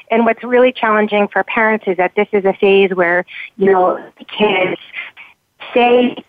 And 0.10 0.26
what's 0.26 0.44
really 0.44 0.74
challenging 0.74 1.28
for 1.30 1.44
parents 1.44 1.86
is 1.88 1.98
that 1.98 2.14
this 2.16 2.28
is 2.34 2.44
a 2.46 2.54
phase 2.54 2.92
where, 2.94 3.26
you 3.58 3.72
know, 3.72 4.12
kids 4.38 4.80
stay 5.70 6.22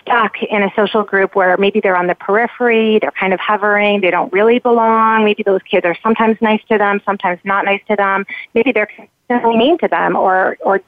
stuck 0.00 0.42
in 0.42 0.62
a 0.62 0.72
social 0.74 1.02
group 1.02 1.34
where 1.34 1.56
maybe 1.56 1.80
they're 1.80 1.96
on 1.96 2.06
the 2.06 2.14
periphery, 2.14 2.98
they're 2.98 3.10
kind 3.10 3.34
of 3.34 3.40
hovering, 3.40 4.00
they 4.00 4.10
don't 4.10 4.32
really 4.32 4.58
belong. 4.58 5.24
Maybe 5.24 5.42
those 5.42 5.60
kids 5.62 5.84
are 5.84 5.96
sometimes 6.02 6.38
nice 6.40 6.62
to 6.70 6.78
them, 6.78 7.00
sometimes 7.04 7.40
not 7.44 7.64
nice 7.64 7.82
to 7.88 7.96
them. 7.96 8.24
Maybe 8.54 8.72
they're 8.72 8.86
consistently 8.86 9.56
mean 9.56 9.78
to 9.78 9.88
them 9.88 10.16
or, 10.16 10.56
or 10.64 10.80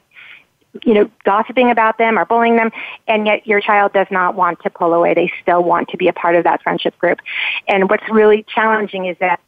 you 0.83 0.93
know, 0.93 1.09
gossiping 1.23 1.71
about 1.71 1.97
them 1.97 2.17
or 2.17 2.25
bullying 2.25 2.55
them, 2.55 2.71
and 3.07 3.25
yet 3.25 3.45
your 3.45 3.59
child 3.59 3.91
does 3.93 4.07
not 4.11 4.35
want 4.35 4.59
to 4.61 4.69
pull 4.69 4.93
away. 4.93 5.13
They 5.13 5.31
still 5.41 5.63
want 5.63 5.89
to 5.89 5.97
be 5.97 6.07
a 6.07 6.13
part 6.13 6.35
of 6.35 6.43
that 6.43 6.61
friendship 6.61 6.97
group. 6.99 7.19
And 7.67 7.89
what's 7.89 8.07
really 8.09 8.45
challenging 8.53 9.05
is 9.05 9.17
that 9.19 9.39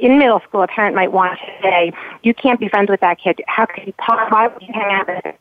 in 0.00 0.18
middle 0.18 0.40
school, 0.40 0.62
a 0.62 0.66
parent 0.66 0.96
might 0.96 1.12
want 1.12 1.38
to 1.38 1.62
say, 1.62 1.92
you 2.22 2.34
can't 2.34 2.58
be 2.58 2.68
friends 2.68 2.90
with 2.90 3.00
that 3.00 3.18
kid. 3.18 3.40
How 3.46 3.66
could 3.66 3.86
you 3.86 3.92
possibly, 3.98 4.30
why 4.30 4.48
would 4.48 4.62
you 4.62 4.72
hang 4.72 4.92
out 4.92 5.06
with 5.06 5.34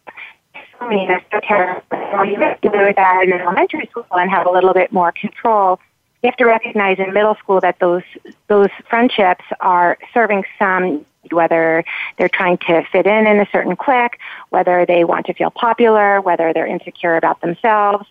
I 0.82 0.88
mean, 0.88 1.08
that's 1.10 1.26
so 1.32 1.40
terrible. 1.42 1.84
You 2.26 2.40
have 2.40 2.62
to 2.62 2.70
do 2.70 2.94
that 2.96 3.24
in 3.24 3.34
elementary 3.34 3.88
school 3.88 4.06
and 4.12 4.30
have 4.30 4.46
a 4.48 4.52
little 4.52 4.74
bit 4.74 4.92
more 4.92 5.12
control. 5.12 5.80
You 6.24 6.28
have 6.28 6.38
to 6.38 6.46
recognize 6.46 7.00
in 7.00 7.14
middle 7.14 7.36
school 7.36 7.60
that 7.62 7.80
those 7.80 8.04
those 8.48 8.70
friendships 8.90 9.44
are 9.60 9.98
serving 10.14 10.46
some 10.58 11.06
whether 11.32 11.84
they're 12.18 12.30
trying 12.30 12.58
to 12.58 12.82
fit 12.92 13.06
in 13.06 13.28
in 13.28 13.40
a 13.40 13.48
certain 13.52 13.76
clique, 13.76 14.18
whether 14.50 14.86
they 14.86 15.04
want 15.04 15.26
to 15.26 15.34
feel 15.34 15.52
popular, 15.52 16.22
whether 16.22 16.54
they're 16.54 16.66
insecure 16.66 17.18
about 17.18 17.42
themselves, 17.42 18.08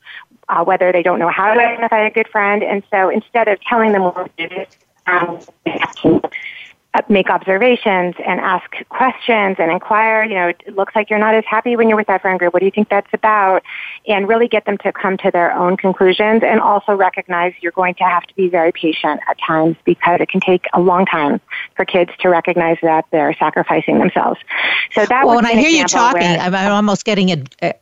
uh, 0.49 0.63
whether 0.63 0.93
they 0.93 1.03
don't 1.03 1.19
know 1.19 1.31
how 1.31 1.53
to 1.53 1.61
identify 1.61 2.07
a 2.07 2.11
good 2.11 2.29
friend. 2.29 2.63
And 2.63 2.83
so 2.91 3.09
instead 3.09 3.49
of 3.49 3.61
telling 3.63 3.93
them 3.93 4.03
what 4.03 4.37
to 4.37 4.49
do, 4.49 4.67
Uh, 5.09 7.03
make 7.11 7.29
observations 7.29 8.15
and 8.27 8.41
ask 8.41 8.65
questions 8.89 9.57
and 9.59 9.71
inquire. 9.71 10.25
You 10.25 10.35
know, 10.35 10.49
it 10.49 10.75
looks 10.75 10.97
like 10.97 11.11
you're 11.11 11.19
not 11.19 11.35
as 11.35 11.45
happy 11.47 11.77
when 11.77 11.89
you're 11.89 11.99
with 11.99 12.07
that 12.07 12.23
friend 12.23 12.39
group. 12.39 12.55
What 12.55 12.61
do 12.61 12.65
you 12.65 12.73
think 12.73 12.89
that's 12.89 13.13
about? 13.13 13.63
And 14.07 14.27
really 14.27 14.49
get 14.49 14.65
them 14.65 14.79
to 14.79 14.93
come 14.93 15.19
to 15.19 15.31
their 15.31 15.53
own 15.53 15.77
conclusions 15.77 16.43
and 16.43 16.61
also 16.61 16.95
recognize 16.95 17.53
you're 17.61 17.73
going 17.73 17.95
to 17.97 18.05
have 18.05 18.23
to 18.25 18.35
be 18.35 18.49
very 18.49 18.73
patient 18.73 19.21
at 19.29 19.37
times 19.47 19.77
because 19.85 20.21
it 20.21 20.31
can 20.31 20.41
take 20.41 20.65
a 20.73 20.81
long 20.81 21.05
time 21.05 21.43
for 21.77 21.85
kids 21.85 22.11
to 22.21 22.31
recognize 22.31 22.79
that 22.83 23.05
they're 23.11 23.35
sacrificing 23.35 23.99
themselves. 23.99 24.41
So 24.95 25.05
that 25.05 25.27
well, 25.27 25.37
when 25.37 25.47
I 25.47 25.53
hear 25.53 25.69
you 25.69 25.85
talking, 25.85 26.23
where, 26.23 26.41
I'm, 26.41 26.55
I'm 26.55 26.73
almost 26.73 27.05
getting 27.05 27.31
a, 27.31 27.45
a 27.63 27.75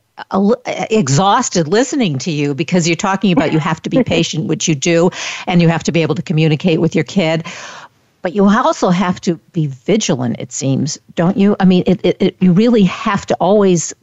exhausted 0.65 1.67
listening 1.67 2.17
to 2.19 2.31
you 2.31 2.53
because 2.53 2.87
you're 2.87 2.95
talking 2.95 3.31
about 3.31 3.53
you 3.53 3.59
have 3.59 3.81
to 3.83 3.89
be 3.89 4.03
patient, 4.05 4.45
which 4.45 4.67
you 4.67 4.75
do, 4.75 5.09
and 5.45 5.61
you 5.61 5.67
have 5.69 5.83
to 5.83 5.91
be 5.91 6.01
able 6.01 6.15
to 6.15 6.21
communicate 6.21 6.81
with 6.81 6.95
your 6.95 7.03
kid. 7.03 7.45
But 8.21 8.33
you 8.33 8.45
also 8.45 8.89
have 8.89 9.21
to 9.21 9.35
be 9.53 9.67
vigilant 9.67 10.37
it 10.39 10.51
seems 10.51 10.99
don't 11.15 11.37
you? 11.37 11.55
I 11.59 11.65
mean 11.65 11.83
it, 11.85 12.01
it, 12.03 12.17
it, 12.19 12.37
you 12.39 12.51
really 12.51 12.83
have 12.83 13.25
to 13.27 13.35
always 13.35 13.93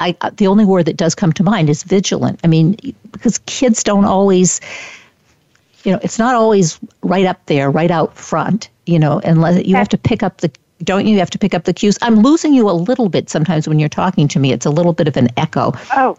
I, 0.00 0.16
uh, 0.22 0.30
the 0.34 0.46
only 0.46 0.64
word 0.64 0.86
that 0.86 0.96
does 0.96 1.14
come 1.14 1.32
to 1.34 1.42
mind 1.42 1.70
is 1.70 1.82
vigilant. 1.82 2.40
I 2.42 2.46
mean 2.46 2.76
because 3.12 3.38
kids 3.46 3.82
don't 3.82 4.04
always 4.04 4.60
you 5.84 5.92
know 5.92 6.00
it's 6.02 6.18
not 6.18 6.34
always 6.34 6.78
right 7.02 7.26
up 7.26 7.46
there 7.46 7.70
right 7.70 7.90
out 7.90 8.16
front 8.16 8.68
you 8.86 8.98
know 8.98 9.20
unless 9.24 9.64
you 9.64 9.76
have 9.76 9.88
to 9.90 9.98
pick 9.98 10.22
up 10.22 10.38
the 10.38 10.50
don't 10.84 11.06
you 11.06 11.18
have 11.18 11.30
to 11.30 11.38
pick 11.38 11.54
up 11.54 11.64
the 11.64 11.72
cues 11.72 11.98
i'm 12.02 12.16
losing 12.20 12.54
you 12.54 12.68
a 12.68 12.72
little 12.72 13.08
bit 13.08 13.28
sometimes 13.28 13.68
when 13.68 13.78
you're 13.78 13.88
talking 13.88 14.28
to 14.28 14.38
me 14.38 14.52
it's 14.52 14.66
a 14.66 14.70
little 14.70 14.92
bit 14.92 15.08
of 15.08 15.16
an 15.16 15.28
echo 15.36 15.72
oh 15.92 16.16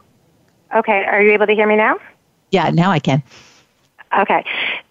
okay 0.75 1.03
are 1.05 1.21
you 1.21 1.31
able 1.31 1.45
to 1.45 1.53
hear 1.53 1.67
me 1.67 1.75
now 1.75 1.97
yeah 2.51 2.69
now 2.69 2.91
i 2.91 2.99
can 2.99 3.21
Okay. 4.17 4.43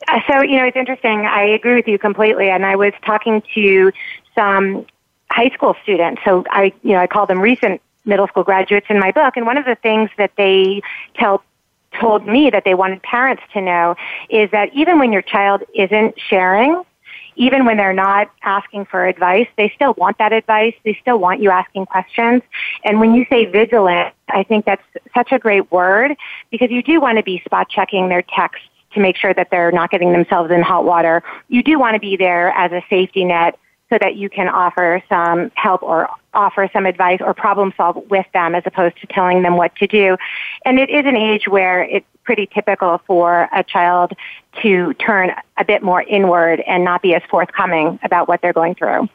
Uh, 0.09 0.21
so, 0.27 0.41
you 0.43 0.57
know, 0.57 0.65
it's 0.65 0.77
interesting. 0.77 1.27
I 1.27 1.43
agree 1.43 1.75
with 1.75 1.87
you 1.87 1.99
completely. 1.99 2.49
And 2.49 2.65
I 2.65 2.77
was 2.77 2.93
talking 3.05 3.43
to 3.55 3.93
some 4.35 4.87
high 5.31 5.51
school 5.51 5.77
students. 5.83 6.23
So 6.25 6.45
I, 6.51 6.73
you 6.83 6.93
know, 6.93 6.99
I 6.99 7.07
call 7.07 7.27
them 7.27 7.41
recent 7.41 7.81
middle 8.05 8.27
school 8.29 8.45
graduates 8.45 8.87
in 8.89 8.99
my 8.99 9.13
book. 9.13 9.37
And 9.37 9.47
one 9.47 9.59
of 9.59 9.65
the 9.65 9.77
things 9.77 10.11
that 10.17 10.33
they 10.37 10.83
tell 11.15 11.43
told 11.99 12.27
me 12.27 12.51
that 12.51 12.65
they 12.65 12.75
wanted 12.75 13.03
parents 13.03 13.43
to 13.53 13.61
know 13.61 13.97
is 14.29 14.51
that 14.53 14.73
even 14.73 14.99
when 14.99 15.13
your 15.13 15.23
child 15.23 15.63
isn't 15.75 16.15
sharing, 16.19 16.83
even 17.41 17.65
when 17.65 17.79
they're 17.79 17.95
not 17.95 18.31
asking 18.43 18.85
for 18.85 19.07
advice, 19.07 19.49
they 19.57 19.73
still 19.75 19.95
want 19.95 20.19
that 20.19 20.31
advice. 20.31 20.75
They 20.85 20.97
still 21.01 21.19
want 21.19 21.41
you 21.41 21.49
asking 21.49 21.87
questions. 21.87 22.43
And 22.85 23.01
when 23.01 23.15
you 23.15 23.25
say 23.31 23.47
vigilant, 23.47 24.15
I 24.29 24.43
think 24.43 24.67
that's 24.67 24.83
such 25.15 25.33
a 25.33 25.39
great 25.39 25.73
word 25.73 26.15
because 26.51 26.71
you 26.71 26.83
do 26.83 27.01
want 27.01 27.17
to 27.17 27.25
be 27.25 27.41
spot 27.47 27.71
checking 27.71 28.11
their 28.11 28.21
texts 28.21 28.69
to 28.93 29.01
make 29.01 29.17
sure 29.17 29.33
that 29.33 29.49
they're 29.51 29.73
not 29.73 29.91
getting 29.91 30.13
themselves 30.13 30.51
in 30.53 30.61
hot 30.61 30.85
water. 30.85 31.23
You 31.49 31.63
do 31.63 31.79
want 31.79 31.95
to 31.95 32.01
be 32.01 32.15
there 32.15 32.51
as 32.51 32.73
a 32.73 32.83
safety 32.91 33.25
net 33.25 33.59
so 33.89 33.97
that 33.99 34.17
you 34.17 34.29
can 34.29 34.47
offer 34.47 35.03
some 35.09 35.51
help 35.55 35.83
or 35.83 36.11
offer 36.35 36.69
some 36.73 36.87
advice 36.87 37.21
or 37.21 37.35
problem 37.35 37.73
solve 37.77 37.97
with 38.09 38.27
them 38.33 38.55
as 38.55 38.63
opposed 38.67 39.01
to 39.01 39.07
telling 39.07 39.43
them 39.43 39.57
what 39.57 39.75
to 39.77 39.87
do. 39.87 40.17
And 40.65 40.79
it 40.79 40.91
is 40.91 41.05
an 41.07 41.17
age 41.17 41.49
where 41.49 41.83
it's 41.83 42.07
pretty 42.25 42.47
typical 42.47 43.01
for 43.07 43.49
a 43.53 43.65
child 43.65 44.13
to 44.63 44.95
turn 44.95 45.33
a 45.57 45.65
bit 45.65 45.83
more 45.83 46.03
inward 46.03 46.61
and 46.67 46.85
not 46.85 47.03
be 47.03 47.15
as 47.15 47.23
forthcoming 47.31 47.99
about 48.03 48.29
what 48.29 48.41
they're 48.43 48.53
going 48.53 48.75
through. 48.75 49.09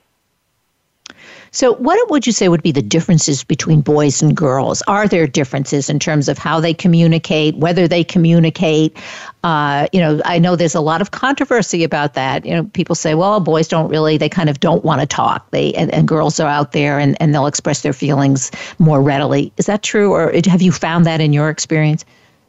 So, 1.52 1.76
what 1.76 2.10
would 2.10 2.28
you 2.28 2.34
say 2.34 2.50
would 2.50 2.62
be 2.62 2.72
the 2.72 2.82
differences 2.82 3.44
between 3.44 3.82
boys 3.82 4.22
and 4.22 4.36
girls? 4.36 4.82
Are 4.88 5.08
there 5.08 5.26
differences 5.26 5.90
in 5.90 6.00
terms 6.00 6.28
of 6.28 6.38
how 6.38 6.60
they 6.60 6.74
communicate, 6.74 7.56
whether 7.56 7.88
they 7.88 8.04
communicate? 8.04 8.98
Uh, 9.44 9.88
you 9.94 10.00
know, 10.00 10.22
I 10.26 10.40
know 10.40 10.56
there's 10.56 10.76
a 10.76 10.82
lot 10.82 11.02
of 11.02 11.12
controversy 11.12 11.84
about 11.84 12.14
that. 12.16 12.46
You 12.46 12.54
know, 12.54 12.64
people 12.66 12.96
say, 12.96 13.16
well, 13.16 13.40
boys 13.40 13.68
don't 13.68 13.90
really, 13.90 14.18
they 14.18 14.30
kind 14.30 14.50
of 14.50 14.60
don't 14.60 14.84
want 14.84 15.02
to 15.02 15.08
talk. 15.08 15.50
They 15.52 15.74
and, 15.74 15.94
and 15.94 16.08
girls 16.08 16.40
are 16.40 16.50
out 16.50 16.72
there 16.72 17.00
and, 17.00 17.16
and 17.22 17.34
they'll 17.34 17.48
express 17.48 17.82
their 17.82 17.94
feelings 17.94 18.52
more 18.80 19.02
readily. 19.02 19.54
Is 19.58 19.68
that 19.68 19.84
true, 19.84 20.12
or 20.12 20.34
have 20.46 20.62
you 20.62 20.72
found 20.72 21.06
that 21.06 21.22
in 21.22 21.32
your 21.32 21.50
experience? 21.50 22.04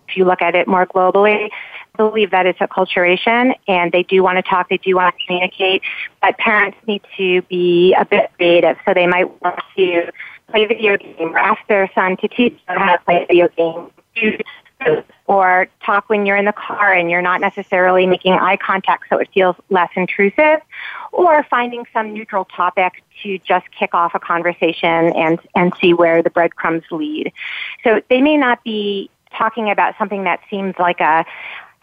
If 0.08 0.16
you 0.16 0.24
look 0.24 0.42
at 0.42 0.54
it 0.54 0.66
more 0.66 0.86
globally, 0.86 1.50
believe 1.96 2.30
that 2.30 2.46
it's 2.46 2.58
acculturation 2.58 3.54
and 3.66 3.92
they 3.92 4.02
do 4.02 4.22
want 4.22 4.36
to 4.36 4.42
talk, 4.42 4.68
they 4.68 4.78
do 4.78 4.96
want 4.96 5.14
to 5.16 5.26
communicate, 5.26 5.82
but 6.22 6.36
parents 6.38 6.78
need 6.86 7.02
to 7.16 7.42
be 7.42 7.94
a 7.94 8.04
bit 8.04 8.30
creative. 8.36 8.76
So 8.84 8.94
they 8.94 9.06
might 9.06 9.42
want 9.42 9.60
to 9.76 10.10
play 10.50 10.64
a 10.64 10.68
video 10.68 10.96
game 10.96 11.34
or 11.34 11.38
ask 11.38 11.60
their 11.68 11.90
son 11.94 12.16
to 12.18 12.28
teach 12.28 12.58
them 12.66 12.78
how 12.78 12.96
to 12.96 13.02
play 13.04 13.22
a 13.22 13.26
video 13.26 13.48
game. 13.48 13.90
Or 15.26 15.68
talk 15.84 16.08
when 16.08 16.26
you're 16.26 16.36
in 16.36 16.44
the 16.44 16.52
car 16.52 16.92
and 16.92 17.10
you're 17.10 17.22
not 17.22 17.40
necessarily 17.40 18.06
making 18.06 18.34
eye 18.34 18.58
contact 18.58 19.04
so 19.08 19.16
it 19.18 19.28
feels 19.32 19.56
less 19.70 19.88
intrusive. 19.96 20.60
Or 21.12 21.42
finding 21.44 21.86
some 21.92 22.12
neutral 22.12 22.44
topic 22.44 23.02
to 23.22 23.38
just 23.38 23.66
kick 23.76 23.94
off 23.94 24.14
a 24.14 24.20
conversation 24.20 25.12
and, 25.16 25.40
and 25.54 25.72
see 25.80 25.94
where 25.94 26.22
the 26.22 26.30
breadcrumbs 26.30 26.84
lead. 26.90 27.32
So 27.82 28.02
they 28.10 28.20
may 28.20 28.36
not 28.36 28.62
be 28.64 29.10
talking 29.36 29.70
about 29.70 29.94
something 29.98 30.24
that 30.24 30.40
seems 30.50 30.74
like 30.78 31.00
a 31.00 31.24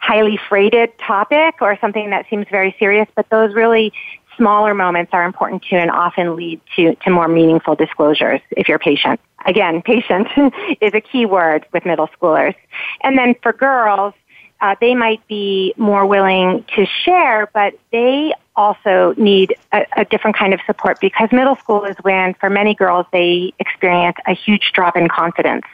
highly 0.04 0.38
freighted 0.48 0.92
topic 0.98 1.62
or 1.62 1.78
something 1.80 2.10
that 2.10 2.26
seems 2.28 2.46
very 2.50 2.76
serious, 2.78 3.08
but 3.16 3.26
those 3.30 3.54
really 3.54 3.90
smaller 4.36 4.74
moments 4.74 5.10
are 5.14 5.24
important 5.24 5.62
too 5.62 5.76
and 5.76 5.90
often 5.90 6.36
lead 6.36 6.60
to, 6.76 6.94
to 6.96 7.10
more 7.10 7.26
meaningful 7.26 7.74
disclosures 7.74 8.40
if 8.50 8.68
you're 8.68 8.78
patient. 8.78 9.18
Again, 9.46 9.80
patient 9.80 10.28
is 10.82 10.92
a 10.92 11.00
key 11.00 11.24
word 11.24 11.64
with 11.72 11.86
middle 11.86 12.08
schoolers. 12.08 12.54
And 13.02 13.16
then 13.16 13.34
for 13.42 13.54
girls, 13.54 14.12
uh, 14.60 14.74
they 14.78 14.94
might 14.94 15.26
be 15.26 15.72
more 15.78 16.04
willing 16.04 16.64
to 16.76 16.84
share, 17.04 17.48
but 17.54 17.72
they 17.90 18.34
also 18.56 19.14
need 19.16 19.56
a, 19.72 19.86
a, 19.96 20.04
different 20.04 20.36
kind 20.36 20.52
of 20.52 20.60
support 20.66 20.98
because 21.00 21.30
middle 21.32 21.56
school 21.56 21.84
is 21.84 21.96
when, 22.02 22.34
for 22.34 22.48
many 22.50 22.74
girls, 22.74 23.06
they 23.10 23.52
experience 23.58 24.16
a 24.26 24.34
huge 24.34 24.72
drop 24.72 24.96
in 24.96 25.08
confidence 25.08 25.64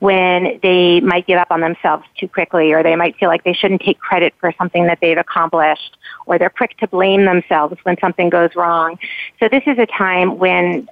when 0.00 0.58
they 0.62 1.00
might 1.00 1.26
give 1.26 1.38
up 1.38 1.50
on 1.50 1.60
themselves 1.60 2.04
too 2.18 2.28
quickly 2.28 2.72
or 2.72 2.82
they 2.82 2.96
might 2.96 3.16
feel 3.16 3.28
like 3.28 3.44
they 3.44 3.52
shouldn't 3.52 3.82
take 3.82 3.98
credit 3.98 4.34
for 4.40 4.52
something 4.58 4.86
that 4.86 4.98
they've 5.00 5.18
accomplished 5.18 5.96
or 6.26 6.38
they're 6.38 6.50
quick 6.50 6.76
to 6.78 6.88
blame 6.88 7.24
themselves 7.24 7.76
when 7.82 7.96
something 8.00 8.30
goes 8.30 8.54
wrong. 8.56 8.98
So 9.38 9.48
this 9.48 9.62
is 9.66 9.78
a 9.78 9.86
time 9.86 10.38
when 10.38 10.88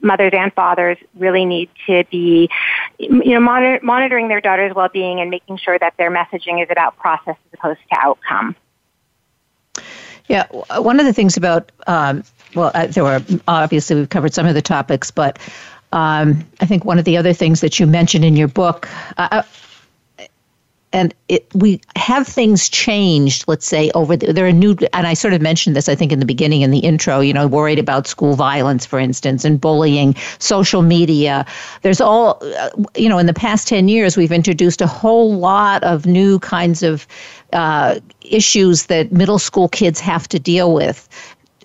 mothers 0.00 0.32
and 0.34 0.52
fathers 0.52 0.98
really 1.16 1.44
need 1.44 1.68
to 1.86 2.04
be, 2.10 2.48
you 2.98 3.34
know, 3.34 3.40
monitor, 3.40 3.80
monitoring 3.82 4.28
their 4.28 4.40
daughter's 4.40 4.74
well-being 4.74 5.20
and 5.20 5.30
making 5.30 5.56
sure 5.58 5.78
that 5.78 5.94
their 5.96 6.10
messaging 6.10 6.62
is 6.62 6.68
about 6.70 6.96
process 6.96 7.36
as 7.46 7.54
opposed 7.54 7.80
to 7.90 7.98
outcome. 7.98 8.54
Yeah, 10.28 10.46
one 10.78 11.00
of 11.00 11.06
the 11.06 11.12
things 11.12 11.36
about, 11.36 11.72
um, 11.86 12.22
well, 12.54 12.70
uh, 12.74 12.86
there 12.86 13.02
were 13.02 13.20
obviously 13.48 13.96
we've 13.96 14.08
covered 14.08 14.32
some 14.32 14.46
of 14.46 14.54
the 14.54 14.62
topics, 14.62 15.10
but 15.10 15.38
um, 15.92 16.44
I 16.60 16.66
think 16.66 16.84
one 16.84 16.98
of 16.98 17.04
the 17.04 17.16
other 17.16 17.32
things 17.32 17.60
that 17.60 17.78
you 17.78 17.86
mentioned 17.86 18.24
in 18.24 18.36
your 18.36 18.48
book, 18.48 18.88
uh, 19.16 19.28
uh, 19.30 19.42
and 20.94 21.14
it, 21.28 21.46
we 21.54 21.80
have 21.96 22.26
things 22.26 22.68
changed. 22.68 23.44
Let's 23.48 23.66
say 23.66 23.90
over 23.94 24.14
the, 24.14 24.32
there 24.32 24.46
are 24.46 24.52
new, 24.52 24.76
and 24.92 25.06
I 25.06 25.14
sort 25.14 25.32
of 25.32 25.40
mentioned 25.40 25.74
this, 25.74 25.88
I 25.88 25.94
think, 25.94 26.12
in 26.12 26.18
the 26.18 26.26
beginning 26.26 26.60
in 26.60 26.70
the 26.70 26.80
intro. 26.80 27.20
You 27.20 27.32
know, 27.32 27.46
worried 27.46 27.78
about 27.78 28.06
school 28.06 28.34
violence, 28.34 28.84
for 28.84 28.98
instance, 28.98 29.42
and 29.44 29.58
bullying, 29.58 30.14
social 30.38 30.82
media. 30.82 31.46
There's 31.80 32.00
all, 32.00 32.38
uh, 32.58 32.70
you 32.94 33.08
know, 33.08 33.18
in 33.18 33.24
the 33.24 33.32
past 33.32 33.68
ten 33.68 33.88
years, 33.88 34.18
we've 34.18 34.32
introduced 34.32 34.82
a 34.82 34.86
whole 34.86 35.34
lot 35.34 35.82
of 35.82 36.04
new 36.04 36.38
kinds 36.40 36.82
of 36.82 37.06
uh, 37.54 37.98
issues 38.20 38.86
that 38.86 39.12
middle 39.12 39.38
school 39.38 39.68
kids 39.68 39.98
have 40.00 40.28
to 40.28 40.38
deal 40.38 40.74
with. 40.74 41.08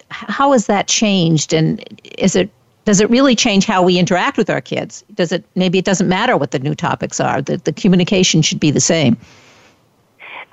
How 0.10 0.54
has 0.54 0.68
that 0.68 0.88
changed, 0.88 1.54
and 1.54 1.84
is 2.18 2.36
it 2.38 2.50
does 2.88 3.01
it 3.01 3.10
really 3.10 3.36
change 3.36 3.65
how 3.65 3.84
we 3.84 4.00
interact 4.00 4.38
with 4.38 4.50
our 4.50 4.62
kids? 4.62 5.03
Does 5.13 5.34
it 5.34 5.44
maybe 5.56 5.77
it 5.77 5.84
doesn't 5.84 6.08
matter 6.08 6.38
what 6.38 6.51
the 6.51 6.60
new 6.60 6.74
topics 6.74 7.20
are? 7.20 7.41
The 7.41 7.58
the 7.58 7.74
communication 7.74 8.41
should 8.41 8.62
be 8.62 8.72
the 8.72 8.79
same. 8.79 9.17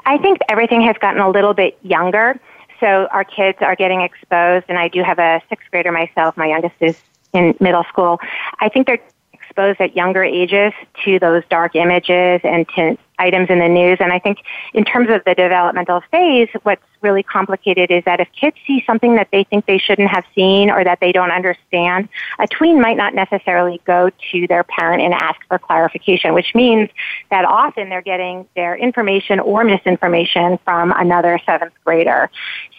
I 0.04 0.18
think 0.18 0.38
everything 0.48 0.80
has 0.82 0.96
gotten 0.98 1.20
a 1.20 1.30
little 1.30 1.54
bit 1.54 1.78
younger. 1.82 2.38
So 2.80 3.06
our 3.12 3.22
kids 3.22 3.58
are 3.60 3.76
getting 3.76 4.00
exposed 4.00 4.66
and 4.68 4.76
I 4.76 4.88
do 4.88 5.04
have 5.04 5.20
a 5.20 5.40
sixth 5.48 5.70
grader 5.70 5.92
myself. 5.92 6.36
My 6.36 6.46
youngest 6.46 6.74
is 6.80 7.00
in 7.32 7.56
middle 7.60 7.84
school. 7.84 8.18
I 8.58 8.68
think 8.68 8.88
they're 8.88 8.98
exposed 9.32 9.80
at 9.80 9.94
younger 9.94 10.24
ages 10.24 10.72
to 11.04 11.20
those 11.20 11.44
dark 11.48 11.76
images 11.76 12.40
and 12.42 12.68
to 12.70 12.98
items 13.18 13.48
in 13.50 13.58
the 13.58 13.68
news. 13.68 13.98
And 14.00 14.12
I 14.12 14.18
think 14.18 14.38
in 14.72 14.84
terms 14.84 15.08
of 15.10 15.22
the 15.24 15.34
developmental 15.34 16.02
phase, 16.10 16.48
what's 16.62 16.82
really 17.00 17.22
complicated 17.22 17.90
is 17.90 18.02
that 18.04 18.18
if 18.18 18.28
kids 18.32 18.56
see 18.66 18.82
something 18.86 19.14
that 19.16 19.28
they 19.30 19.44
think 19.44 19.66
they 19.66 19.78
shouldn't 19.78 20.08
have 20.08 20.24
seen 20.34 20.70
or 20.70 20.82
that 20.82 20.98
they 21.00 21.12
don't 21.12 21.30
understand, 21.30 22.08
a 22.38 22.46
tween 22.46 22.80
might 22.80 22.96
not 22.96 23.14
necessarily 23.14 23.80
go 23.84 24.10
to 24.32 24.46
their 24.48 24.64
parent 24.64 25.02
and 25.02 25.12
ask 25.14 25.38
for 25.48 25.58
clarification, 25.58 26.34
which 26.34 26.54
means 26.54 26.88
that 27.30 27.44
often 27.44 27.90
they're 27.90 28.02
getting 28.02 28.46
their 28.56 28.74
information 28.74 29.38
or 29.38 29.64
misinformation 29.64 30.58
from 30.64 30.92
another 30.96 31.38
seventh 31.44 31.74
grader. 31.84 32.30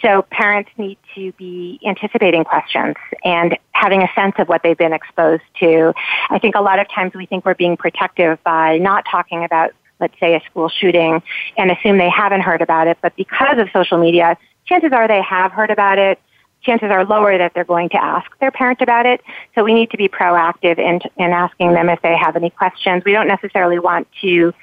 So 0.01 0.24
parents 0.24 0.72
need 0.77 0.98
to 1.13 1.32
be 1.34 1.80
anticipating 1.86 2.44
questions 2.44 2.96
and 3.24 3.58
having 3.72 4.01
a 4.01 4.10
sense 4.15 4.36
of 4.39 4.50
what 4.50 4.63
they've 4.63 4.77
been 4.77 4.94
exposed 4.94 5.44
to. 5.60 5.94
I 6.30 6.39
think 6.39 6.56
a 6.56 6.62
lot 6.62 6.80
of 6.80 6.89
times 6.89 7.13
we 7.13 7.25
think 7.25 7.46
we're 7.46 7.54
being 7.54 7.77
protective 7.77 8.44
by 8.44 8.77
not 8.80 9.06
talking 9.10 9.44
about 9.44 9.72
let's 10.00 10.18
say, 10.20 10.36
a 10.36 10.42
school 10.50 10.70
shooting 10.70 11.22
and 11.58 11.72
assume 11.72 11.98
they 11.98 12.10
haven't 12.10 12.42
heard 12.42 12.62
about 12.62 12.88
it. 12.88 12.98
But 13.02 13.16
because 13.16 13.58
of 13.58 13.70
social 13.72 13.98
media, 13.98 14.38
chances 14.66 14.92
are 14.92 15.08
they 15.08 15.22
have 15.22 15.52
heard 15.52 15.72
about 15.72 15.98
it. 15.98 16.20
Chances 16.62 16.90
are 16.90 17.06
lower 17.06 17.38
that 17.38 17.54
they're 17.54 17.64
going 17.64 17.90
to 17.90 18.04
ask 18.04 18.30
their 18.40 18.52
parent 18.52 18.82
about 18.82 19.06
it. 19.06 19.22
So 19.54 19.64
we 19.64 19.74
need 19.74 19.92
to 19.92 19.98
be 19.98 20.08
proactive 20.08 20.80
in, 20.80 21.00
in 21.18 21.32
asking 21.32 21.74
them 21.74 21.90
if 21.90 22.02
they 22.02 22.18
have 22.18 22.36
any 22.36 22.50
questions. 22.50 23.04
We 23.06 23.12
don't 23.12 23.28
necessarily 23.28 23.78
want 23.78 24.08
to 24.22 24.54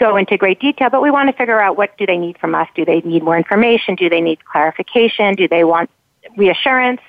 go 0.00 0.16
into 0.16 0.36
great 0.36 0.58
detail, 0.58 0.90
but 0.90 1.00
we 1.00 1.12
want 1.12 1.30
to 1.30 1.36
figure 1.36 1.60
out 1.60 1.76
what 1.76 1.96
do 1.96 2.04
they 2.04 2.18
need 2.18 2.36
from 2.38 2.54
us. 2.56 2.68
Do 2.74 2.84
they 2.84 3.00
need 3.00 3.22
more 3.22 3.36
information? 3.36 3.94
Do 3.94 4.08
they 4.08 4.20
need 4.20 4.44
clarification? 4.44 5.36
Do 5.36 5.46
they 5.46 5.62
want 5.62 5.90
reassurance? 6.36 7.00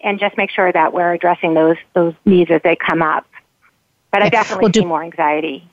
And 0.00 0.18
just 0.18 0.36
make 0.36 0.50
sure 0.50 0.72
that 0.72 0.92
we're 0.92 1.12
addressing 1.12 1.54
those 1.54 1.76
those 1.94 2.14
needs 2.24 2.50
as 2.50 2.62
they 2.62 2.74
come 2.74 3.02
up. 3.02 3.26
But 4.10 4.22
I 4.22 4.28
definitely 4.30 4.64
well, 4.64 4.72
do, 4.72 4.80
see 4.80 4.86
more 4.86 5.04
anxiety. 5.04 5.68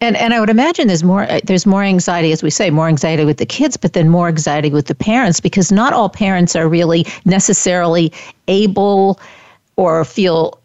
And 0.00 0.16
and 0.16 0.32
I 0.32 0.40
would 0.40 0.50
imagine 0.50 0.88
there's 0.88 1.04
more 1.04 1.24
uh, 1.24 1.40
there's 1.44 1.66
more 1.66 1.82
anxiety 1.82 2.32
as 2.32 2.42
we 2.42 2.50
say 2.50 2.70
more 2.70 2.88
anxiety 2.88 3.24
with 3.24 3.36
the 3.36 3.46
kids 3.46 3.76
but 3.76 3.92
then 3.92 4.08
more 4.08 4.28
anxiety 4.28 4.70
with 4.70 4.86
the 4.86 4.94
parents 4.94 5.40
because 5.40 5.70
not 5.70 5.92
all 5.92 6.08
parents 6.08 6.56
are 6.56 6.68
really 6.68 7.06
necessarily 7.24 8.12
able 8.48 9.20
or 9.76 10.04
feel 10.04 10.58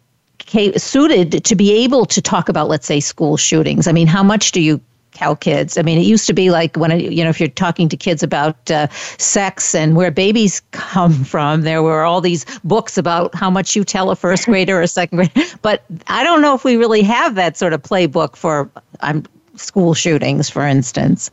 suited 0.76 1.44
to 1.44 1.54
be 1.54 1.72
able 1.72 2.06
to 2.06 2.22
talk 2.22 2.48
about 2.48 2.68
let's 2.68 2.86
say 2.86 3.00
school 3.00 3.36
shootings. 3.36 3.86
I 3.86 3.92
mean, 3.92 4.06
how 4.06 4.22
much 4.22 4.52
do 4.52 4.60
you 4.60 4.80
tell 5.16 5.34
kids? 5.34 5.78
I 5.78 5.82
mean, 5.82 5.98
it 5.98 6.06
used 6.06 6.26
to 6.26 6.34
be 6.34 6.50
like 6.50 6.76
when 6.76 6.98
you 7.00 7.24
know 7.24 7.30
if 7.30 7.40
you're 7.40 7.48
talking 7.48 7.88
to 7.88 7.96
kids 7.96 8.22
about 8.22 8.70
uh, 8.70 8.88
sex 9.18 9.74
and 9.74 9.96
where 9.96 10.10
babies 10.10 10.60
come 10.72 11.24
from, 11.24 11.62
there 11.62 11.82
were 11.82 12.04
all 12.04 12.20
these 12.20 12.44
books 12.60 12.98
about 12.98 13.34
how 13.34 13.50
much 13.50 13.74
you 13.74 13.84
tell 13.84 14.10
a 14.10 14.16
first 14.16 14.44
grader 14.50 14.78
or 14.78 14.82
a 14.82 14.88
second 14.88 15.16
grader. 15.16 15.56
But 15.62 15.84
I 16.06 16.22
don't 16.22 16.42
know 16.42 16.54
if 16.54 16.64
we 16.64 16.76
really 16.76 17.02
have 17.02 17.34
that 17.36 17.56
sort 17.56 17.72
of 17.72 17.82
playbook 17.82 18.36
for 18.36 18.70
um, 19.00 19.24
school 19.54 19.94
shootings, 19.94 20.50
for 20.50 20.66
instance. 20.66 21.30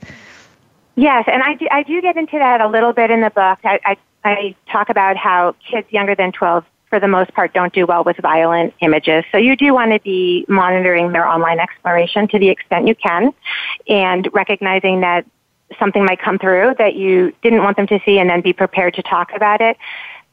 Yes, 0.96 1.26
and 1.28 1.42
I 1.42 1.56
do, 1.56 1.68
I 1.72 1.84
do 1.84 2.02
get 2.02 2.18
into 2.18 2.38
that 2.38 2.62
a 2.62 2.68
little 2.68 2.94
bit 2.94 3.10
in 3.10 3.22
the 3.22 3.32
book. 3.32 3.60
I, 3.64 3.80
I, 3.84 3.98
I 4.24 4.56
talk 4.72 4.90
about 4.90 5.18
how 5.18 5.56
kids 5.70 5.92
younger 5.92 6.16
than 6.16 6.32
12 6.32 6.64
for 6.94 7.00
the 7.00 7.08
most 7.08 7.34
part, 7.34 7.56
don't 7.56 7.74
do 7.74 7.88
well 7.88 8.04
with 8.04 8.18
violent 8.18 8.72
images. 8.80 9.26
So 9.32 9.40
you 9.40 9.56
do 9.56 9.74
want 9.74 9.94
to 9.94 10.00
be 10.02 10.46
monitoring 10.48 11.12
their 11.12 11.28
online 11.28 11.60
exploration 11.60 12.28
to 12.28 12.38
the 12.38 12.50
extent 12.50 12.88
you 12.88 12.94
can 12.94 13.34
and 13.88 14.30
recognizing 14.32 15.02
that 15.02 15.26
something 15.80 16.06
might 16.06 16.22
come 16.22 16.38
through 16.38 16.76
that 16.78 16.94
you 16.94 17.34
didn't 17.42 17.64
want 17.64 17.78
them 17.78 17.88
to 17.88 18.00
see 18.06 18.20
and 18.20 18.30
then 18.30 18.42
be 18.42 18.54
prepared 18.54 18.94
to 18.94 19.02
talk 19.02 19.32
about 19.36 19.60
it. 19.60 19.76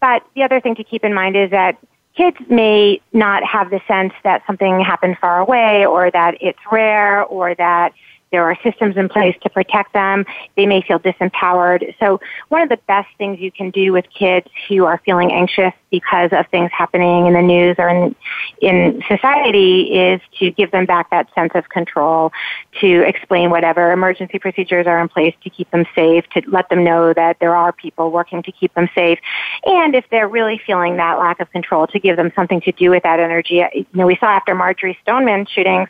But 0.02 0.22
the 0.34 0.42
other 0.42 0.60
thing 0.60 0.74
to 0.74 0.84
keep 0.84 1.02
in 1.02 1.14
mind 1.14 1.34
is 1.34 1.50
that 1.50 1.78
kids 2.14 2.36
may 2.50 3.00
not 3.14 3.42
have 3.42 3.70
the 3.70 3.80
sense 3.88 4.12
that 4.22 4.42
something 4.46 4.80
happened 4.80 5.16
far 5.18 5.38
away 5.38 5.86
or 5.86 6.10
that 6.10 6.34
it's 6.42 6.58
rare 6.70 7.24
or 7.24 7.54
that 7.54 7.94
there 8.30 8.44
are 8.44 8.56
systems 8.62 8.96
in 8.96 9.08
place 9.08 9.36
to 9.42 9.50
protect 9.50 9.92
them. 9.92 10.24
They 10.56 10.66
may 10.66 10.82
feel 10.82 10.98
disempowered. 10.98 11.94
So 11.98 12.20
one 12.48 12.62
of 12.62 12.68
the 12.68 12.78
best 12.86 13.08
things 13.18 13.40
you 13.40 13.50
can 13.50 13.70
do 13.70 13.92
with 13.92 14.06
kids 14.16 14.46
who 14.68 14.84
are 14.84 15.00
feeling 15.04 15.32
anxious 15.32 15.72
because 15.90 16.30
of 16.32 16.46
things 16.48 16.70
happening 16.72 17.26
in 17.26 17.34
the 17.34 17.42
news 17.42 17.76
or 17.78 17.88
in, 17.88 18.14
in 18.62 19.02
society 19.08 19.92
is 19.92 20.20
to 20.38 20.52
give 20.52 20.70
them 20.70 20.86
back 20.86 21.10
that 21.10 21.28
sense 21.34 21.50
of 21.54 21.68
control, 21.68 22.32
to 22.80 23.02
explain 23.06 23.50
whatever 23.50 23.90
emergency 23.90 24.38
procedures 24.38 24.86
are 24.86 25.00
in 25.00 25.08
place 25.08 25.34
to 25.42 25.50
keep 25.50 25.68
them 25.72 25.84
safe, 25.94 26.24
to 26.30 26.42
let 26.46 26.68
them 26.68 26.84
know 26.84 27.12
that 27.12 27.38
there 27.40 27.56
are 27.56 27.72
people 27.72 28.12
working 28.12 28.42
to 28.44 28.52
keep 28.52 28.72
them 28.74 28.88
safe. 28.94 29.18
And 29.64 29.96
if 29.96 30.04
they're 30.10 30.28
really 30.28 30.60
feeling 30.64 30.96
that 30.98 31.18
lack 31.18 31.40
of 31.40 31.50
control, 31.50 31.88
to 31.88 31.98
give 31.98 32.16
them 32.16 32.30
something 32.36 32.60
to 32.62 32.72
do 32.72 32.90
with 32.90 33.02
that 33.02 33.20
energy. 33.20 33.62
You 33.74 33.86
know, 33.92 34.06
we 34.06 34.16
saw 34.16 34.26
after 34.26 34.54
Marjory 34.54 34.96
Stoneman 35.02 35.46
shootings 35.46 35.88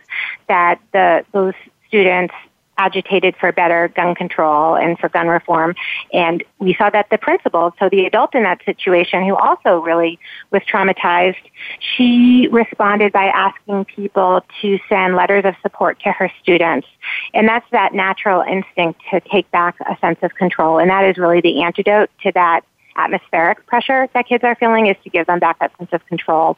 that 0.48 0.80
the 0.92 1.24
those 1.32 1.54
students 1.90 2.34
agitated 2.80 3.34
for 3.38 3.52
better 3.52 3.88
gun 3.94 4.14
control 4.14 4.74
and 4.74 4.98
for 4.98 5.10
gun 5.10 5.28
reform. 5.28 5.74
And 6.14 6.42
we 6.58 6.74
saw 6.74 6.88
that 6.88 7.10
the 7.10 7.18
principal, 7.18 7.74
so 7.78 7.90
the 7.90 8.06
adult 8.06 8.34
in 8.34 8.42
that 8.44 8.64
situation 8.64 9.22
who 9.26 9.36
also 9.36 9.80
really 9.80 10.18
was 10.50 10.62
traumatized, 10.62 11.44
she 11.78 12.48
responded 12.50 13.12
by 13.12 13.26
asking 13.26 13.84
people 13.84 14.42
to 14.62 14.78
send 14.88 15.14
letters 15.14 15.44
of 15.44 15.54
support 15.60 16.00
to 16.00 16.12
her 16.12 16.32
students. 16.42 16.88
And 17.34 17.46
that's 17.46 17.66
that 17.70 17.92
natural 17.92 18.40
instinct 18.40 19.02
to 19.10 19.20
take 19.20 19.50
back 19.50 19.76
a 19.80 19.98
sense 20.00 20.18
of 20.22 20.34
control. 20.34 20.78
And 20.78 20.88
that 20.88 21.04
is 21.04 21.18
really 21.18 21.42
the 21.42 21.62
antidote 21.62 22.08
to 22.22 22.32
that 22.32 22.62
atmospheric 22.96 23.66
pressure 23.66 24.08
that 24.14 24.26
kids 24.26 24.42
are 24.42 24.54
feeling 24.54 24.86
is 24.86 24.96
to 25.04 25.10
give 25.10 25.26
them 25.26 25.38
back 25.38 25.58
that 25.58 25.76
sense 25.78 25.90
of 25.92 26.04
control 26.06 26.56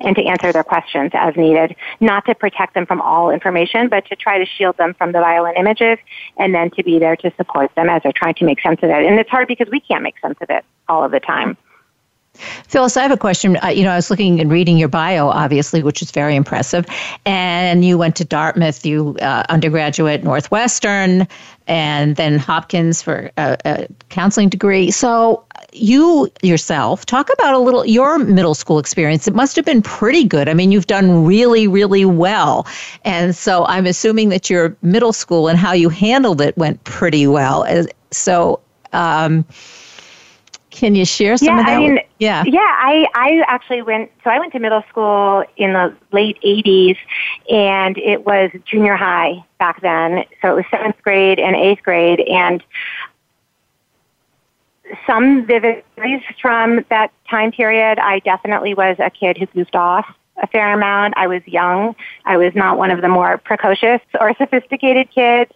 and 0.00 0.16
to 0.16 0.24
answer 0.24 0.52
their 0.52 0.64
questions 0.64 1.10
as 1.14 1.36
needed, 1.36 1.76
not 2.00 2.24
to 2.26 2.34
protect 2.34 2.74
them 2.74 2.86
from 2.86 3.00
all 3.00 3.30
information, 3.30 3.88
but 3.88 4.06
to 4.06 4.16
try 4.16 4.38
to 4.38 4.46
shield 4.46 4.76
them 4.76 4.94
from 4.94 5.12
the 5.12 5.20
violent 5.20 5.56
images 5.58 5.98
and 6.38 6.54
then 6.54 6.70
to 6.70 6.82
be 6.82 6.98
there 6.98 7.16
to 7.16 7.32
support 7.36 7.70
them 7.74 7.88
as 7.88 8.02
they're 8.02 8.12
trying 8.12 8.34
to 8.34 8.44
make 8.44 8.60
sense 8.60 8.80
of 8.82 8.90
it. 8.90 9.04
And 9.04 9.18
it's 9.18 9.30
hard 9.30 9.48
because 9.48 9.68
we 9.70 9.80
can't 9.80 10.02
make 10.02 10.18
sense 10.20 10.38
of 10.40 10.50
it 10.50 10.64
all 10.88 11.04
of 11.04 11.12
the 11.12 11.20
time. 11.20 11.56
Phyllis, 12.68 12.96
I 12.96 13.02
have 13.02 13.10
a 13.10 13.16
question. 13.16 13.56
Uh, 13.62 13.68
you 13.68 13.84
know, 13.84 13.90
I 13.90 13.96
was 13.96 14.10
looking 14.10 14.40
and 14.40 14.50
reading 14.50 14.78
your 14.78 14.88
bio, 14.88 15.28
obviously, 15.28 15.82
which 15.82 16.02
is 16.02 16.10
very 16.10 16.36
impressive. 16.36 16.86
And 17.24 17.84
you 17.84 17.98
went 17.98 18.16
to 18.16 18.24
Dartmouth, 18.24 18.84
you 18.84 19.16
uh, 19.20 19.44
undergraduate 19.48 20.24
Northwestern, 20.24 21.26
and 21.66 22.16
then 22.16 22.38
Hopkins 22.38 23.02
for 23.02 23.30
a, 23.36 23.56
a 23.64 23.86
counseling 24.08 24.48
degree. 24.48 24.90
So, 24.90 25.44
you 25.72 26.28
yourself 26.42 27.06
talk 27.06 27.30
about 27.32 27.54
a 27.54 27.58
little 27.58 27.86
your 27.86 28.18
middle 28.18 28.54
school 28.54 28.78
experience. 28.78 29.28
It 29.28 29.34
must 29.34 29.54
have 29.56 29.64
been 29.64 29.82
pretty 29.82 30.24
good. 30.24 30.48
I 30.48 30.54
mean, 30.54 30.72
you've 30.72 30.88
done 30.88 31.24
really, 31.24 31.68
really 31.68 32.04
well. 32.04 32.66
And 33.04 33.36
so, 33.36 33.64
I'm 33.66 33.86
assuming 33.86 34.30
that 34.30 34.50
your 34.50 34.76
middle 34.82 35.12
school 35.12 35.48
and 35.48 35.58
how 35.58 35.72
you 35.72 35.88
handled 35.88 36.40
it 36.40 36.56
went 36.56 36.82
pretty 36.84 37.26
well. 37.26 37.66
So, 38.10 38.60
um, 38.92 39.44
can 40.70 40.94
you 40.94 41.04
share 41.04 41.36
some 41.36 41.48
yeah, 41.48 41.60
of 41.60 41.66
that? 41.66 41.76
I 41.76 41.78
mean, 41.78 41.98
yeah. 42.20 42.44
Yeah, 42.46 42.60
I, 42.60 43.08
I 43.14 43.42
actually 43.46 43.80
went, 43.80 44.10
so 44.22 44.28
I 44.28 44.38
went 44.38 44.52
to 44.52 44.58
middle 44.58 44.84
school 44.90 45.42
in 45.56 45.72
the 45.72 45.96
late 46.12 46.38
80s, 46.44 46.98
and 47.50 47.96
it 47.96 48.26
was 48.26 48.50
junior 48.66 48.94
high 48.94 49.42
back 49.58 49.80
then. 49.80 50.24
So 50.42 50.52
it 50.52 50.56
was 50.56 50.64
seventh 50.70 51.00
grade 51.02 51.40
and 51.40 51.56
eighth 51.56 51.82
grade, 51.82 52.20
and 52.20 52.62
some 55.06 55.46
vivid 55.46 55.82
memories 55.96 56.22
from 56.42 56.84
that 56.90 57.10
time 57.28 57.52
period. 57.52 57.98
I 57.98 58.18
definitely 58.18 58.74
was 58.74 58.96
a 58.98 59.08
kid 59.08 59.38
who 59.38 59.46
goofed 59.46 59.74
off 59.74 60.06
a 60.42 60.46
fair 60.46 60.74
amount. 60.74 61.14
I 61.16 61.26
was 61.26 61.42
young. 61.46 61.96
I 62.26 62.36
was 62.36 62.54
not 62.54 62.76
one 62.76 62.90
of 62.90 63.00
the 63.00 63.08
more 63.08 63.38
precocious 63.38 64.00
or 64.20 64.34
sophisticated 64.36 65.10
kids. 65.10 65.52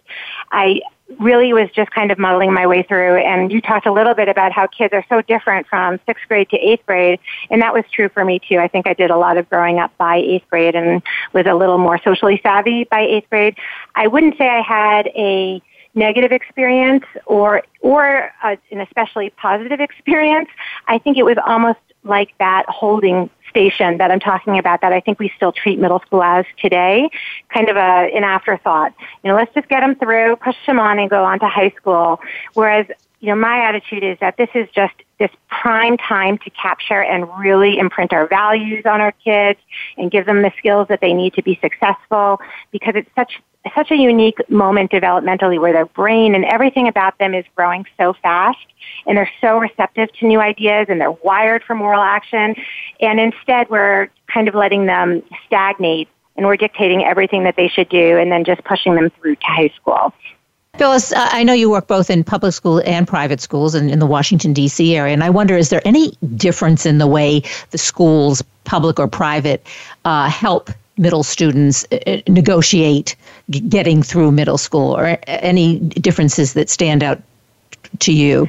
I 0.51 0.81
really 1.19 1.53
was 1.53 1.69
just 1.75 1.91
kind 1.91 2.11
of 2.11 2.17
muddling 2.17 2.53
my 2.53 2.65
way 2.65 2.83
through. 2.83 3.17
And 3.17 3.51
you 3.51 3.61
talked 3.61 3.85
a 3.85 3.93
little 3.93 4.13
bit 4.13 4.27
about 4.27 4.51
how 4.51 4.67
kids 4.67 4.93
are 4.93 5.05
so 5.07 5.21
different 5.21 5.67
from 5.67 5.99
sixth 6.05 6.27
grade 6.27 6.49
to 6.49 6.57
eighth 6.57 6.85
grade. 6.85 7.19
And 7.49 7.61
that 7.61 7.73
was 7.73 7.83
true 7.91 8.09
for 8.09 8.25
me 8.25 8.39
too. 8.39 8.57
I 8.57 8.67
think 8.67 8.87
I 8.87 8.93
did 8.93 9.11
a 9.11 9.17
lot 9.17 9.37
of 9.37 9.49
growing 9.49 9.79
up 9.79 9.95
by 9.97 10.17
eighth 10.17 10.49
grade 10.49 10.75
and 10.75 11.01
was 11.33 11.45
a 11.45 11.53
little 11.53 11.77
more 11.77 11.99
socially 12.03 12.39
savvy 12.41 12.85
by 12.85 13.01
eighth 13.01 13.29
grade. 13.29 13.55
I 13.93 14.07
wouldn't 14.07 14.37
say 14.37 14.47
I 14.47 14.61
had 14.61 15.07
a 15.15 15.61
negative 15.93 16.31
experience 16.31 17.05
or 17.25 17.63
or 17.79 18.31
a, 18.43 18.57
an 18.71 18.81
especially 18.81 19.29
positive 19.31 19.79
experience. 19.89 20.49
I 20.87 20.97
think 20.97 21.17
it 21.17 21.23
was 21.23 21.37
almost 21.45 21.79
like 22.03 22.37
that 22.39 22.65
holding 22.67 23.29
station 23.55 23.97
that 23.99 24.11
I'm 24.11 24.19
talking 24.19 24.59
about 24.59 24.81
that 24.81 24.91
I 24.91 24.99
think 24.99 25.17
we 25.17 25.31
still 25.37 25.53
treat 25.53 25.79
middle 25.79 25.99
school 25.99 26.21
as 26.21 26.45
today, 26.61 27.09
kind 27.47 27.69
of 27.69 27.77
a, 27.77 27.79
an 27.79 28.25
afterthought. 28.25 28.93
You 29.23 29.29
know, 29.29 29.35
let's 29.35 29.53
just 29.53 29.69
get 29.69 29.79
them 29.79 29.95
through, 29.95 30.35
push 30.35 30.57
them 30.67 30.77
on 30.77 30.99
and 30.99 31.09
go 31.09 31.23
on 31.23 31.39
to 31.39 31.47
high 31.47 31.73
school. 31.77 32.19
Whereas, 32.53 32.85
you 33.21 33.29
know, 33.29 33.35
my 33.35 33.63
attitude 33.63 34.03
is 34.03 34.17
that 34.19 34.35
this 34.35 34.49
is 34.53 34.67
just 34.75 34.93
this 35.19 35.31
prime 35.47 35.95
time 35.95 36.37
to 36.39 36.49
capture 36.49 37.01
and 37.01 37.29
really 37.39 37.77
imprint 37.77 38.11
our 38.11 38.27
values 38.27 38.85
on 38.85 38.99
our 38.99 39.13
kids 39.13 39.59
and 39.97 40.11
give 40.11 40.25
them 40.25 40.41
the 40.41 40.51
skills 40.57 40.89
that 40.89 40.99
they 40.99 41.13
need 41.13 41.33
to 41.35 41.41
be 41.41 41.57
successful 41.61 42.41
because 42.71 42.95
it's 42.95 43.09
such 43.15 43.41
such 43.73 43.91
a 43.91 43.95
unique 43.95 44.37
moment 44.49 44.91
developmentally 44.91 45.59
where 45.59 45.73
their 45.73 45.85
brain 45.85 46.35
and 46.35 46.45
everything 46.45 46.87
about 46.87 47.17
them 47.17 47.33
is 47.33 47.45
growing 47.55 47.85
so 47.97 48.13
fast 48.21 48.65
and 49.07 49.17
they're 49.17 49.31
so 49.41 49.57
receptive 49.57 50.11
to 50.13 50.27
new 50.27 50.39
ideas 50.39 50.87
and 50.89 51.01
they're 51.01 51.11
wired 51.11 51.63
for 51.63 51.75
moral 51.75 52.01
action. 52.01 52.55
And 52.99 53.19
instead 53.19 53.69
we're 53.69 54.09
kind 54.27 54.47
of 54.47 54.55
letting 54.55 54.85
them 54.85 55.23
stagnate 55.45 56.07
and 56.35 56.45
we're 56.45 56.57
dictating 56.57 57.03
everything 57.03 57.43
that 57.43 57.55
they 57.55 57.67
should 57.67 57.89
do 57.89 58.17
and 58.17 58.31
then 58.31 58.43
just 58.43 58.63
pushing 58.63 58.95
them 58.95 59.09
through 59.09 59.35
to 59.35 59.45
high 59.45 59.71
school. 59.75 60.13
Phyllis, 60.77 61.13
I 61.15 61.43
know 61.43 61.53
you 61.53 61.69
work 61.69 61.87
both 61.87 62.09
in 62.09 62.25
public 62.25 62.53
school 62.53 62.81
and 62.85 63.07
private 63.07 63.39
schools 63.39 63.75
and 63.75 63.89
in 63.89 63.99
the 63.99 64.05
Washington, 64.05 64.51
D.C. 64.51 64.93
area, 64.95 65.13
and 65.13 65.23
I 65.23 65.29
wonder 65.29 65.55
is 65.55 65.69
there 65.69 65.81
any 65.85 66.11
difference 66.35 66.85
in 66.85 66.97
the 66.97 67.07
way 67.07 67.43
the 67.71 67.77
schools, 67.77 68.43
public 68.65 68.99
or 68.99 69.07
private, 69.07 69.65
uh, 70.03 70.29
help 70.29 70.69
middle 70.97 71.23
students 71.23 71.85
uh, 71.91 71.97
uh, 72.07 72.17
negotiate 72.27 73.15
getting 73.49 74.01
through 74.03 74.31
middle 74.31 74.57
school 74.57 74.97
or 74.97 75.17
any 75.27 75.79
differences 75.79 76.53
that 76.53 76.69
stand 76.69 77.03
out 77.03 77.21
to 77.99 78.13
you? 78.13 78.47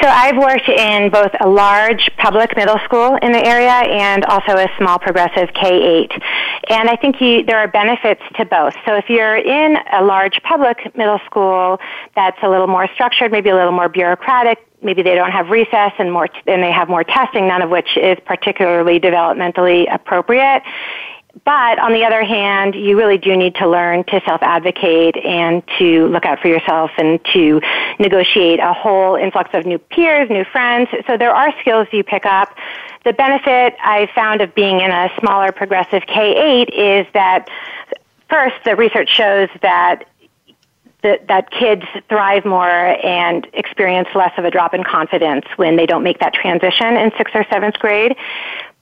So 0.00 0.08
I've 0.08 0.36
worked 0.36 0.68
in 0.68 1.10
both 1.10 1.32
a 1.40 1.48
large 1.48 2.08
public 2.16 2.56
middle 2.56 2.78
school 2.84 3.16
in 3.16 3.32
the 3.32 3.44
area 3.44 3.70
and 3.70 4.24
also 4.26 4.56
a 4.56 4.68
small 4.78 4.98
progressive 4.98 5.52
K-8. 5.54 6.22
And 6.70 6.88
I 6.88 6.94
think 6.96 7.20
you, 7.20 7.44
there 7.44 7.58
are 7.58 7.66
benefits 7.66 8.22
to 8.36 8.44
both. 8.44 8.74
So 8.84 8.94
if 8.94 9.08
you're 9.08 9.36
in 9.36 9.76
a 9.92 10.02
large 10.02 10.40
public 10.44 10.96
middle 10.96 11.18
school 11.26 11.80
that's 12.14 12.38
a 12.42 12.48
little 12.48 12.68
more 12.68 12.88
structured, 12.94 13.32
maybe 13.32 13.50
a 13.50 13.56
little 13.56 13.72
more 13.72 13.88
bureaucratic, 13.88 14.64
maybe 14.82 15.02
they 15.02 15.16
don't 15.16 15.32
have 15.32 15.50
recess 15.50 15.92
and 15.98 16.12
more, 16.12 16.28
and 16.46 16.62
they 16.62 16.72
have 16.72 16.88
more 16.88 17.04
testing, 17.04 17.48
none 17.48 17.62
of 17.62 17.70
which 17.70 17.96
is 17.96 18.18
particularly 18.24 19.00
developmentally 19.00 19.92
appropriate. 19.92 20.62
But 21.44 21.78
on 21.78 21.92
the 21.92 22.04
other 22.04 22.22
hand, 22.22 22.74
you 22.74 22.96
really 22.96 23.18
do 23.18 23.36
need 23.36 23.54
to 23.56 23.68
learn 23.68 24.04
to 24.04 24.20
self-advocate 24.24 25.16
and 25.16 25.62
to 25.78 26.06
look 26.08 26.24
out 26.24 26.40
for 26.40 26.48
yourself 26.48 26.90
and 26.98 27.18
to 27.32 27.60
negotiate 27.98 28.60
a 28.60 28.72
whole 28.72 29.16
influx 29.16 29.50
of 29.54 29.64
new 29.64 29.78
peers, 29.78 30.28
new 30.30 30.44
friends. 30.44 30.90
So 31.06 31.16
there 31.16 31.34
are 31.34 31.52
skills 31.60 31.88
you 31.90 32.04
pick 32.04 32.26
up. 32.26 32.54
The 33.04 33.12
benefit 33.12 33.74
I 33.82 34.08
found 34.14 34.40
of 34.40 34.54
being 34.54 34.80
in 34.80 34.90
a 34.90 35.10
smaller 35.18 35.52
progressive 35.52 36.02
K-8 36.06 36.68
is 36.70 37.06
that 37.14 37.48
first, 38.28 38.56
the 38.64 38.76
research 38.76 39.08
shows 39.08 39.48
that 39.62 40.04
that, 41.02 41.50
kids 41.50 41.82
thrive 42.08 42.44
more 42.44 42.68
and 42.70 43.46
experience 43.54 44.08
less 44.14 44.32
of 44.38 44.44
a 44.44 44.50
drop 44.52 44.72
in 44.72 44.84
confidence 44.84 45.44
when 45.56 45.74
they 45.74 45.84
don't 45.84 46.04
make 46.04 46.20
that 46.20 46.32
transition 46.32 46.96
in 46.96 47.10
sixth 47.18 47.34
or 47.34 47.44
seventh 47.50 47.78
grade. 47.80 48.14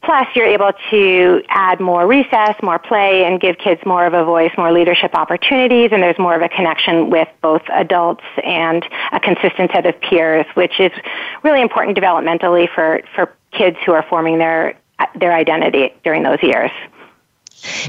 Plus, 0.02 0.26
you're 0.34 0.46
able 0.46 0.72
to 0.90 1.42
add 1.48 1.78
more 1.78 2.06
recess, 2.06 2.54
more 2.62 2.78
play, 2.78 3.24
and 3.24 3.38
give 3.38 3.58
kids 3.58 3.80
more 3.84 4.06
of 4.06 4.14
a 4.14 4.24
voice, 4.24 4.50
more 4.56 4.72
leadership 4.72 5.14
opportunities, 5.14 5.90
and 5.92 6.02
there's 6.02 6.18
more 6.18 6.34
of 6.34 6.40
a 6.40 6.48
connection 6.48 7.10
with 7.10 7.28
both 7.42 7.62
adults 7.68 8.24
and 8.42 8.84
a 9.12 9.20
consistent 9.20 9.70
set 9.72 9.84
of 9.84 10.00
peers, 10.00 10.46
which 10.54 10.80
is 10.80 10.90
really 11.42 11.60
important 11.60 11.98
developmentally 11.98 12.66
for, 12.74 13.02
for 13.14 13.34
kids 13.52 13.76
who 13.84 13.92
are 13.92 14.04
forming 14.08 14.38
their, 14.38 14.74
their 15.18 15.34
identity 15.34 15.94
during 16.02 16.22
those 16.22 16.42
years. 16.42 16.70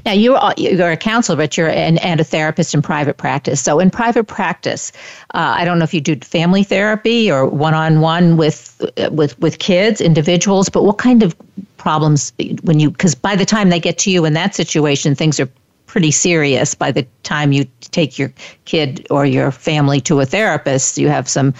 Now 0.06 0.14
you're 0.14 0.40
you're 0.58 0.92
a 0.92 0.98
counselor, 0.98 1.36
but 1.36 1.58
you're 1.58 1.70
an, 1.70 1.98
and 2.00 2.20
a 2.20 2.24
therapist 2.24 2.74
in 2.74 2.82
private 2.82 3.18
practice. 3.18 3.62
So 3.62 3.80
in 3.80 3.90
private 3.90 4.26
practice, 4.26 4.92
uh, 5.34 5.56
I 5.58 5.66
don't 5.66 5.80
know 5.80 5.84
if 5.84 5.94
you 5.94 6.02
do 6.02 6.16
family 6.18 6.64
therapy 6.64 7.32
or 7.32 7.46
one 7.46 7.74
on 7.74 8.02
one 8.02 8.38
with 8.38 8.82
with 9.12 9.38
with 9.40 9.60
kids, 9.60 10.02
individuals, 10.02 10.70
but 10.70 10.84
what 10.84 10.98
kind 10.98 11.24
of 11.24 11.36
problems 11.78 12.34
when 12.64 12.80
you 12.80 12.92
because 12.92 13.16
by 13.16 13.36
the 13.36 13.46
time 13.46 13.70
they 13.70 13.80
get 13.80 13.98
to 14.00 14.12
you 14.12 14.26
in 14.26 14.34
that 14.34 14.56
situation, 14.56 15.16
things 15.16 15.40
are 15.40 15.50
pretty 15.86 16.12
serious. 16.12 16.74
By 16.74 16.92
the 16.92 17.06
time 17.24 17.52
you 17.52 17.66
take 17.82 18.18
your 18.18 18.32
kid 18.66 19.06
or 19.10 19.26
your 19.26 19.52
family 19.52 20.00
to 20.02 20.22
a 20.22 20.26
therapist, 20.26 20.98
you 20.98 21.10
have 21.10 21.28
some 21.28 21.54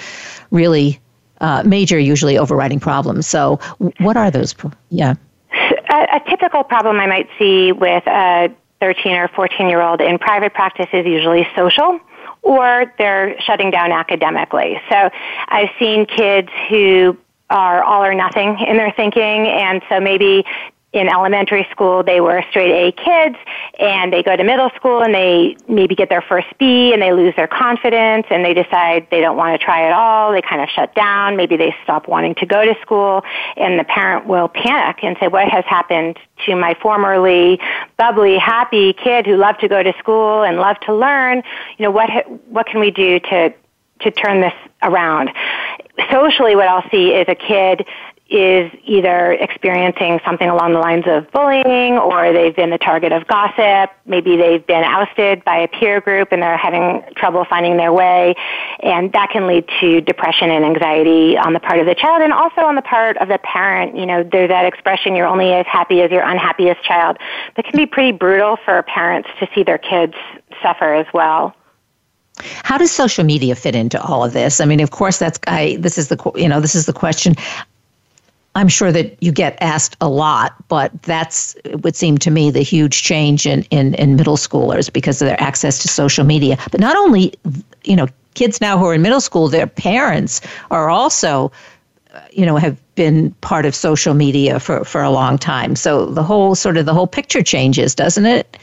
really 0.52 1.00
uh, 1.42 1.64
major, 1.66 2.00
usually 2.00 2.38
overriding 2.38 2.80
problems. 2.80 3.28
So 3.28 3.60
what 4.00 4.16
are 4.16 4.32
those? 4.32 4.56
Yeah 4.90 5.16
a, 5.92 6.18
a 6.18 6.30
typical 6.30 6.64
problem 6.64 7.00
I 7.00 7.08
might 7.08 7.30
see 7.38 7.72
with 7.72 8.06
a 8.08 8.54
13 8.80 9.14
or 9.14 9.28
14 9.30 9.70
year 9.70 9.82
old 9.82 10.02
in 10.02 10.18
private 10.18 10.54
practice 10.54 10.88
is 10.94 11.06
usually 11.06 11.48
social 11.56 12.00
or 12.42 12.92
they're 12.98 13.40
shutting 13.42 13.70
down 13.70 13.92
academically. 13.92 14.82
So 14.90 15.10
I've 15.48 15.70
seen 15.78 16.06
kids 16.06 16.50
who 16.70 17.18
are 17.50 17.84
all 17.84 18.04
or 18.04 18.16
nothing 18.16 18.58
in 18.68 18.78
their 18.78 18.92
thinking, 18.92 19.48
and 19.48 19.82
so 19.90 20.00
maybe 20.00 20.46
in 20.94 21.08
elementary 21.08 21.66
school 21.72 22.04
they 22.04 22.20
were 22.20 22.44
straight 22.50 22.72
A 22.72 22.92
kids 22.92 23.38
and 23.80 24.12
they 24.12 24.22
go 24.22 24.36
to 24.36 24.44
middle 24.44 24.70
school 24.76 25.02
and 25.02 25.14
they 25.14 25.56
maybe 25.70 25.96
get 25.96 26.10
their 26.10 26.22
first 26.22 26.48
B 26.60 26.92
and 26.92 27.02
they 27.02 27.14
lose 27.14 27.34
their 27.36 27.48
confidence 27.48 28.28
and 28.30 28.44
they 28.44 28.54
decide 28.54 29.08
they 29.10 29.22
don't 29.22 29.38
want 29.38 29.60
to 29.60 29.64
try 29.64 29.86
at 29.86 29.94
all. 29.94 30.34
They 30.34 30.42
kind 30.42 30.62
of 30.62 30.68
shut 30.70 30.94
down. 30.94 31.38
Maybe 31.38 31.56
they 31.56 31.74
stop 31.84 32.10
wanting 32.10 32.36
to 32.36 32.46
go 32.46 32.66
to 32.66 32.76
school 32.82 33.24
and 33.56 33.80
the 33.80 33.86
parent 33.86 34.28
will 34.28 34.50
panic 34.50 34.98
and 35.04 35.16
say, 35.20 35.30
what 35.30 35.48
has 35.48 35.64
happened 35.66 36.20
to 36.46 36.56
my 36.56 36.76
formerly 36.82 37.60
bubbly, 37.98 38.38
happy 38.38 38.94
kid 38.94 39.26
who 39.26 39.38
loved 39.38 39.62
to 39.62 39.70
go 39.70 39.82
to 39.82 39.94
school 39.98 40.44
and 40.44 40.58
loved 40.58 40.84
to 40.88 40.94
learn? 40.94 41.42
You 41.78 41.86
know, 41.86 41.92
what, 41.92 42.10
what 42.50 42.68
can 42.68 42.82
we 42.82 42.92
do 42.92 43.20
to, 43.20 43.54
to 44.02 44.12
turn 44.12 44.42
this 44.42 44.54
around? 44.84 45.30
Socially, 46.12 46.56
what 46.56 46.68
I'll 46.68 46.90
see 46.90 47.12
is 47.12 47.26
a 47.30 47.36
kid 47.36 47.86
is 48.32 48.72
either 48.86 49.34
experiencing 49.34 50.22
something 50.24 50.48
along 50.48 50.72
the 50.72 50.80
lines 50.80 51.04
of 51.06 51.30
bullying 51.32 51.98
or 51.98 52.32
they've 52.32 52.56
been 52.56 52.70
the 52.70 52.78
target 52.78 53.12
of 53.12 53.28
gossip. 53.28 53.92
Maybe 54.06 54.38
they've 54.38 54.66
been 54.66 54.86
ousted 54.86 55.44
by 55.44 55.58
a 55.58 55.68
peer 55.68 56.00
group 56.00 56.32
and 56.32 56.42
they're 56.42 56.56
having 56.56 57.04
trouble 57.18 57.46
finding 57.50 57.76
their 57.76 57.92
way. 57.92 58.36
And 58.80 59.12
that 59.12 59.32
can 59.32 59.48
lead 59.48 59.68
to 59.82 60.00
depression 60.00 60.50
and 60.50 60.64
anxiety 60.64 61.38
on 61.38 61.52
the 61.52 61.60
part 61.60 61.80
of 61.80 61.86
the 61.86 61.96
child 61.96 62.22
and 62.22 62.32
also 62.32 62.62
on 62.62 62.76
the 62.76 62.82
part 62.82 63.18
of 63.18 63.28
the 63.28 63.40
parent. 63.40 63.98
You 63.98 64.06
know, 64.06 64.24
there's 64.24 64.48
that 64.48 64.64
expression, 64.64 65.14
you're 65.14 65.28
only 65.28 65.52
as 65.52 65.66
happy 65.68 66.02
as 66.02 66.10
your 66.10 66.24
unhappiest 66.24 66.82
child. 66.84 67.18
That 67.58 67.66
can 67.66 67.76
be 67.76 67.86
pretty 67.86 68.14
brutal 68.14 68.58
for 68.64 68.82
parents 68.84 69.28
to 69.42 69.50
see 69.54 69.64
their 69.64 69.78
kids 69.78 70.14
suffer 70.64 70.94
as 70.94 71.08
well. 71.14 71.54
How 72.64 72.78
does 72.78 72.92
social 72.92 73.24
media 73.24 73.56
fit 73.56 73.76
into 73.76 74.02
all 74.02 74.24
of 74.24 74.34
this? 74.34 74.62
I 74.62 74.66
mean, 74.66 74.80
of 74.80 74.92
course, 74.92 75.20
that's 75.20 75.40
I. 75.48 75.78
This 75.80 75.98
is 75.98 76.08
the 76.08 76.32
you 76.36 76.48
know 76.48 76.60
this 76.62 76.76
is 76.76 76.86
the 76.86 76.94
question. 76.94 77.36
I'm 78.56 78.68
sure 78.68 78.92
that 78.92 79.22
you 79.24 79.32
get 79.32 79.58
asked 79.62 79.96
a 80.02 80.10
lot, 80.10 80.56
but 80.68 80.92
that's 81.04 81.56
it 81.64 81.84
would 81.84 81.96
seem 81.96 82.18
to 82.20 82.32
me 82.32 82.52
the 82.52 82.62
huge 82.62 83.02
change 83.04 83.46
in, 83.46 83.64
in, 83.72 83.94
in 83.96 84.18
middle 84.18 84.36
schoolers 84.36 84.92
because 84.92 85.22
of 85.22 85.28
their 85.28 85.42
access 85.42 85.82
to 85.84 85.88
social 85.88 86.26
media. 86.26 86.58
But 86.70 86.82
not 86.82 86.98
only, 86.98 87.34
you 87.84 87.96
know, 87.96 88.08
kids 88.34 88.60
now 88.60 88.78
who 88.78 88.86
are 88.86 88.94
in 88.94 89.02
middle 89.02 89.22
school, 89.22 89.48
their 89.48 89.68
parents 89.68 90.42
are 90.70 90.90
also, 90.90 91.52
uh, 92.14 92.20
you 92.32 92.46
know, 92.46 92.58
have 92.58 92.78
been 92.96 93.32
part 93.36 93.66
of 93.66 93.74
social 93.74 94.14
media 94.14 94.60
for, 94.60 94.84
for 94.84 95.02
a 95.02 95.10
long 95.10 95.38
time. 95.38 95.78
So 95.78 96.08
the 96.08 96.24
whole 96.24 96.54
sort 96.56 96.76
of 96.76 96.86
the 96.86 96.94
whole 96.94 97.08
picture 97.08 97.42
changes, 97.42 97.96
doesn't 97.96 98.26
it? 98.26 98.58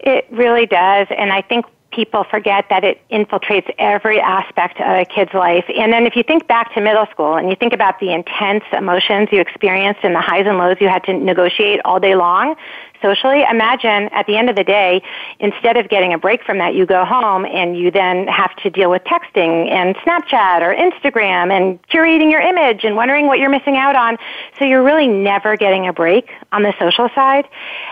It 0.00 0.26
really 0.32 0.66
does. 0.66 1.06
And 1.16 1.32
I 1.32 1.42
think 1.42 1.64
people 1.92 2.24
forget 2.24 2.66
that 2.70 2.84
it 2.84 3.00
infiltrates 3.10 3.72
every 3.78 4.20
aspect 4.20 4.80
of 4.80 4.86
a 4.86 5.04
kid's 5.04 5.32
life. 5.34 5.64
And 5.76 5.92
then 5.92 6.06
if 6.06 6.16
you 6.16 6.22
think 6.22 6.48
back 6.48 6.74
to 6.74 6.80
middle 6.80 7.06
school 7.06 7.36
and 7.36 7.48
you 7.48 7.56
think 7.56 7.72
about 7.72 8.00
the 8.00 8.12
intense 8.12 8.64
emotions 8.72 9.28
you 9.30 9.40
experienced 9.40 10.00
and 10.02 10.14
the 10.14 10.20
highs 10.20 10.46
and 10.46 10.58
lows 10.58 10.76
you 10.80 10.88
had 10.88 11.04
to 11.04 11.12
negotiate 11.12 11.80
all 11.84 12.00
day 12.00 12.14
long, 12.14 12.56
socially, 13.02 13.42
imagine 13.50 14.08
at 14.12 14.26
the 14.26 14.36
end 14.36 14.48
of 14.48 14.56
the 14.56 14.64
day, 14.64 15.02
instead 15.40 15.76
of 15.76 15.88
getting 15.88 16.14
a 16.14 16.18
break 16.18 16.42
from 16.44 16.58
that, 16.58 16.74
you 16.74 16.86
go 16.86 17.04
home 17.04 17.44
and 17.44 17.76
you 17.76 17.90
then 17.90 18.26
have 18.28 18.54
to 18.56 18.70
deal 18.70 18.90
with 18.90 19.02
texting 19.04 19.68
and 19.70 19.96
Snapchat 19.96 20.62
or 20.62 20.74
Instagram 20.74 21.50
and 21.50 21.82
curating 21.88 22.30
your 22.30 22.40
image 22.40 22.84
and 22.84 22.96
wondering 22.96 23.26
what 23.26 23.38
you're 23.38 23.50
missing 23.50 23.76
out 23.76 23.96
on. 23.96 24.16
So 24.58 24.64
you're 24.64 24.82
really 24.82 25.08
never 25.08 25.56
getting 25.56 25.86
a 25.88 25.92
break 25.92 26.30
on 26.52 26.62
the 26.62 26.72
social 26.78 27.08
side. 27.14 27.46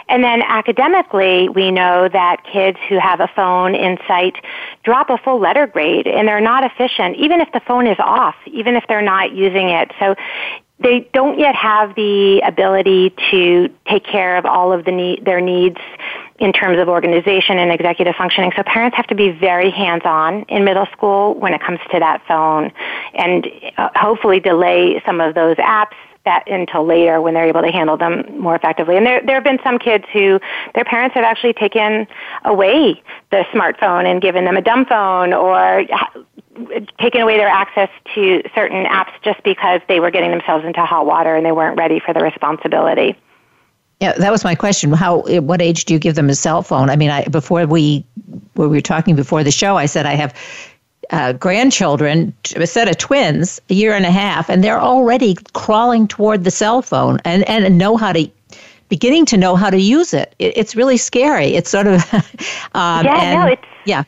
And 0.08 0.22
then 0.22 0.42
academically, 0.42 1.48
we 1.48 1.70
know 1.70 2.08
that 2.08 2.44
kids 2.44 2.78
who 2.88 2.98
have 2.98 3.20
a 3.20 3.28
phone 3.34 3.74
in 3.74 3.98
sight 4.06 4.36
drop 4.84 5.10
a 5.10 5.18
full 5.18 5.40
letter 5.40 5.66
grade 5.66 6.06
and 6.06 6.26
they're 6.28 6.40
not 6.40 6.64
efficient, 6.64 7.16
even 7.16 7.40
if 7.40 7.50
the 7.52 7.60
phone 7.60 7.86
is 7.86 7.98
off, 7.98 8.36
even 8.46 8.76
if 8.76 8.84
they're 8.88 9.02
not 9.02 9.32
using 9.32 9.68
it. 9.68 9.92
So 9.98 10.14
they 10.82 11.08
don't 11.12 11.38
yet 11.38 11.54
have 11.54 11.94
the 11.94 12.40
ability 12.40 13.14
to 13.30 13.68
take 13.86 14.04
care 14.04 14.36
of 14.36 14.46
all 14.46 14.72
of 14.72 14.84
the 14.84 14.92
need, 14.92 15.24
their 15.24 15.40
needs 15.40 15.78
in 16.38 16.52
terms 16.52 16.78
of 16.78 16.88
organization 16.88 17.58
and 17.58 17.70
executive 17.70 18.14
functioning. 18.16 18.50
So 18.56 18.62
parents 18.62 18.96
have 18.96 19.06
to 19.08 19.14
be 19.14 19.30
very 19.30 19.70
hands-on 19.70 20.42
in 20.44 20.64
middle 20.64 20.86
school 20.92 21.34
when 21.34 21.52
it 21.52 21.60
comes 21.60 21.80
to 21.92 21.98
that 22.00 22.22
phone 22.26 22.72
and 23.14 23.46
uh, 23.76 23.90
hopefully 23.94 24.40
delay 24.40 25.02
some 25.04 25.20
of 25.20 25.34
those 25.34 25.56
apps 25.56 25.96
that 26.24 26.44
until 26.46 26.84
later 26.84 27.20
when 27.20 27.34
they're 27.34 27.48
able 27.48 27.62
to 27.62 27.70
handle 27.70 27.96
them 27.96 28.38
more 28.38 28.54
effectively. 28.54 28.96
And 28.96 29.06
there, 29.06 29.22
there 29.24 29.36
have 29.36 29.44
been 29.44 29.58
some 29.64 29.78
kids 29.78 30.04
who 30.12 30.38
their 30.74 30.84
parents 30.84 31.14
have 31.14 31.24
actually 31.24 31.54
taken 31.54 32.06
away 32.44 33.02
the 33.30 33.44
smartphone 33.54 34.04
and 34.04 34.20
given 34.20 34.44
them 34.44 34.56
a 34.56 34.62
dumb 34.62 34.84
phone 34.84 35.32
or 35.32 35.84
taken 36.98 37.20
away 37.20 37.36
their 37.36 37.48
access 37.48 37.90
to 38.14 38.42
certain 38.54 38.84
apps 38.86 39.12
just 39.22 39.42
because 39.42 39.80
they 39.88 40.00
were 40.00 40.10
getting 40.10 40.30
themselves 40.30 40.64
into 40.64 40.80
hot 40.84 41.06
water 41.06 41.34
and 41.34 41.44
they 41.44 41.52
weren't 41.52 41.78
ready 41.78 42.00
for 42.00 42.12
the 42.12 42.20
responsibility. 42.20 43.16
Yeah, 44.00 44.14
that 44.14 44.32
was 44.32 44.44
my 44.44 44.54
question. 44.54 44.92
How, 44.92 45.20
what 45.40 45.60
age 45.60 45.84
do 45.84 45.92
you 45.92 46.00
give 46.00 46.14
them 46.14 46.30
a 46.30 46.34
cell 46.34 46.62
phone? 46.62 46.88
I 46.88 46.96
mean, 46.96 47.10
I 47.10 47.24
before 47.26 47.66
we, 47.66 48.04
we 48.54 48.66
were 48.66 48.80
talking 48.80 49.14
before 49.14 49.44
the 49.44 49.50
show, 49.50 49.76
I 49.76 49.86
said 49.86 50.06
I 50.06 50.14
have 50.14 50.34
uh, 51.10 51.32
grandchildren, 51.34 52.32
a 52.56 52.66
set 52.66 52.88
of 52.88 52.96
twins, 52.96 53.60
a 53.68 53.74
year 53.74 53.92
and 53.92 54.06
a 54.06 54.10
half, 54.10 54.48
and 54.48 54.64
they're 54.64 54.80
already 54.80 55.36
crawling 55.52 56.08
toward 56.08 56.44
the 56.44 56.50
cell 56.50 56.82
phone 56.82 57.18
and, 57.24 57.46
and 57.48 57.76
know 57.76 57.96
how 57.96 58.12
to 58.12 58.30
beginning 58.88 59.24
to 59.24 59.36
know 59.36 59.54
how 59.54 59.70
to 59.70 59.78
use 59.78 60.12
it. 60.12 60.34
it 60.38 60.56
it's 60.56 60.76
really 60.76 60.96
scary. 60.96 61.54
It's 61.54 61.70
sort 61.70 61.86
of 61.86 62.12
um, 62.74 63.04
yeah, 63.04 63.22
and, 63.22 63.40
no, 63.40 63.46
it's 63.46 63.62
yeah. 63.84 64.04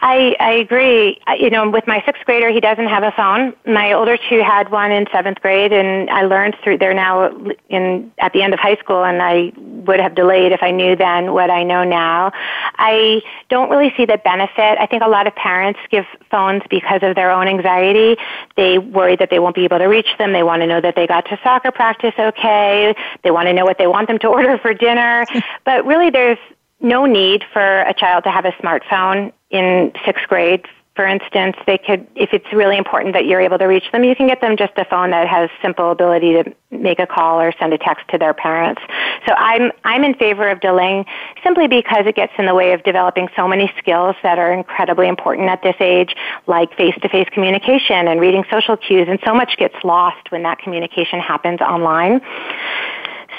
I, 0.00 0.36
I 0.38 0.52
agree. 0.52 1.18
You 1.38 1.48
know, 1.48 1.70
with 1.70 1.86
my 1.86 2.02
sixth 2.04 2.24
grader, 2.26 2.50
he 2.50 2.60
doesn't 2.60 2.86
have 2.86 3.02
a 3.02 3.12
phone. 3.12 3.54
My 3.66 3.92
older 3.92 4.18
two 4.28 4.42
had 4.42 4.70
one 4.70 4.92
in 4.92 5.06
seventh 5.10 5.40
grade, 5.40 5.72
and 5.72 6.10
I 6.10 6.22
learned 6.22 6.56
through. 6.62 6.78
They're 6.78 6.92
now 6.92 7.34
in 7.70 8.12
at 8.18 8.32
the 8.34 8.42
end 8.42 8.52
of 8.52 8.60
high 8.60 8.76
school, 8.76 9.04
and 9.04 9.22
I 9.22 9.52
would 9.56 9.98
have 9.98 10.14
delayed 10.14 10.52
if 10.52 10.62
I 10.62 10.70
knew 10.70 10.96
then 10.96 11.32
what 11.32 11.50
I 11.50 11.62
know 11.62 11.82
now. 11.84 12.32
I 12.76 13.22
don't 13.48 13.70
really 13.70 13.92
see 13.96 14.04
the 14.04 14.18
benefit. 14.18 14.78
I 14.78 14.86
think 14.86 15.02
a 15.02 15.08
lot 15.08 15.26
of 15.26 15.34
parents 15.34 15.80
give 15.90 16.04
phones 16.30 16.62
because 16.68 17.00
of 17.02 17.14
their 17.14 17.30
own 17.30 17.48
anxiety. 17.48 18.16
They 18.56 18.78
worry 18.78 19.16
that 19.16 19.30
they 19.30 19.38
won't 19.38 19.54
be 19.54 19.64
able 19.64 19.78
to 19.78 19.86
reach 19.86 20.08
them. 20.18 20.32
They 20.32 20.42
want 20.42 20.60
to 20.60 20.66
know 20.66 20.80
that 20.80 20.94
they 20.94 21.06
got 21.06 21.24
to 21.26 21.40
soccer 21.42 21.70
practice 21.70 22.14
okay. 22.18 22.94
They 23.22 23.30
want 23.30 23.46
to 23.46 23.54
know 23.54 23.64
what 23.64 23.78
they 23.78 23.86
want 23.86 24.08
them 24.08 24.18
to 24.18 24.28
order 24.36 24.58
for 24.58 24.74
dinner. 24.74 25.24
but 25.64 25.86
really, 25.86 26.10
there's 26.10 26.38
no 26.80 27.06
need 27.06 27.44
for 27.52 27.80
a 27.82 27.94
child 27.94 28.24
to 28.24 28.30
have 28.30 28.44
a 28.44 28.52
smartphone 28.52 29.32
in 29.50 29.92
sixth 30.04 30.26
grade, 30.28 30.66
for 30.96 31.06
instance, 31.06 31.56
they 31.66 31.76
could, 31.76 32.06
if 32.14 32.30
it's 32.32 32.50
really 32.54 32.78
important 32.78 33.12
that 33.12 33.26
you're 33.26 33.40
able 33.40 33.58
to 33.58 33.66
reach 33.66 33.84
them, 33.92 34.02
you 34.02 34.16
can 34.16 34.26
get 34.26 34.40
them 34.40 34.56
just 34.56 34.72
a 34.78 34.84
phone 34.86 35.10
that 35.10 35.28
has 35.28 35.50
simple 35.60 35.90
ability 35.90 36.32
to 36.32 36.54
make 36.70 36.98
a 36.98 37.06
call 37.06 37.38
or 37.38 37.52
send 37.58 37.74
a 37.74 37.78
text 37.78 38.08
to 38.08 38.18
their 38.18 38.32
parents. 38.32 38.80
So 39.28 39.34
I'm, 39.34 39.72
I'm 39.84 40.04
in 40.04 40.14
favor 40.14 40.48
of 40.48 40.60
delaying 40.60 41.04
simply 41.44 41.68
because 41.68 42.06
it 42.06 42.16
gets 42.16 42.32
in 42.38 42.46
the 42.46 42.54
way 42.54 42.72
of 42.72 42.82
developing 42.82 43.28
so 43.36 43.46
many 43.46 43.70
skills 43.76 44.16
that 44.22 44.38
are 44.38 44.50
incredibly 44.50 45.06
important 45.06 45.50
at 45.50 45.62
this 45.62 45.76
age, 45.80 46.16
like 46.46 46.74
face-to-face 46.78 47.28
communication 47.30 48.08
and 48.08 48.18
reading 48.18 48.44
social 48.50 48.78
cues, 48.78 49.06
and 49.06 49.18
so 49.22 49.34
much 49.34 49.58
gets 49.58 49.76
lost 49.84 50.32
when 50.32 50.44
that 50.44 50.58
communication 50.60 51.20
happens 51.20 51.60
online. 51.60 52.22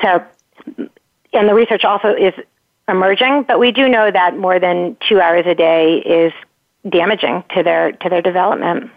So, 0.04 0.24
and 1.34 1.50
the 1.50 1.56
research 1.56 1.84
also 1.84 2.10
is 2.14 2.36
emerging, 2.88 3.44
but 3.48 3.60
we 3.60 3.72
do 3.72 3.88
know 3.90 4.12
that 4.12 4.38
more 4.38 4.60
than 4.60 4.98
two 5.08 5.20
hours 5.20 5.46
a 5.46 5.56
day 5.56 5.98
is 5.98 6.34
damaging 6.90 7.44
to 7.56 7.64
their 7.64 7.92
to 7.94 8.10
their 8.10 8.22
development. 8.22 8.92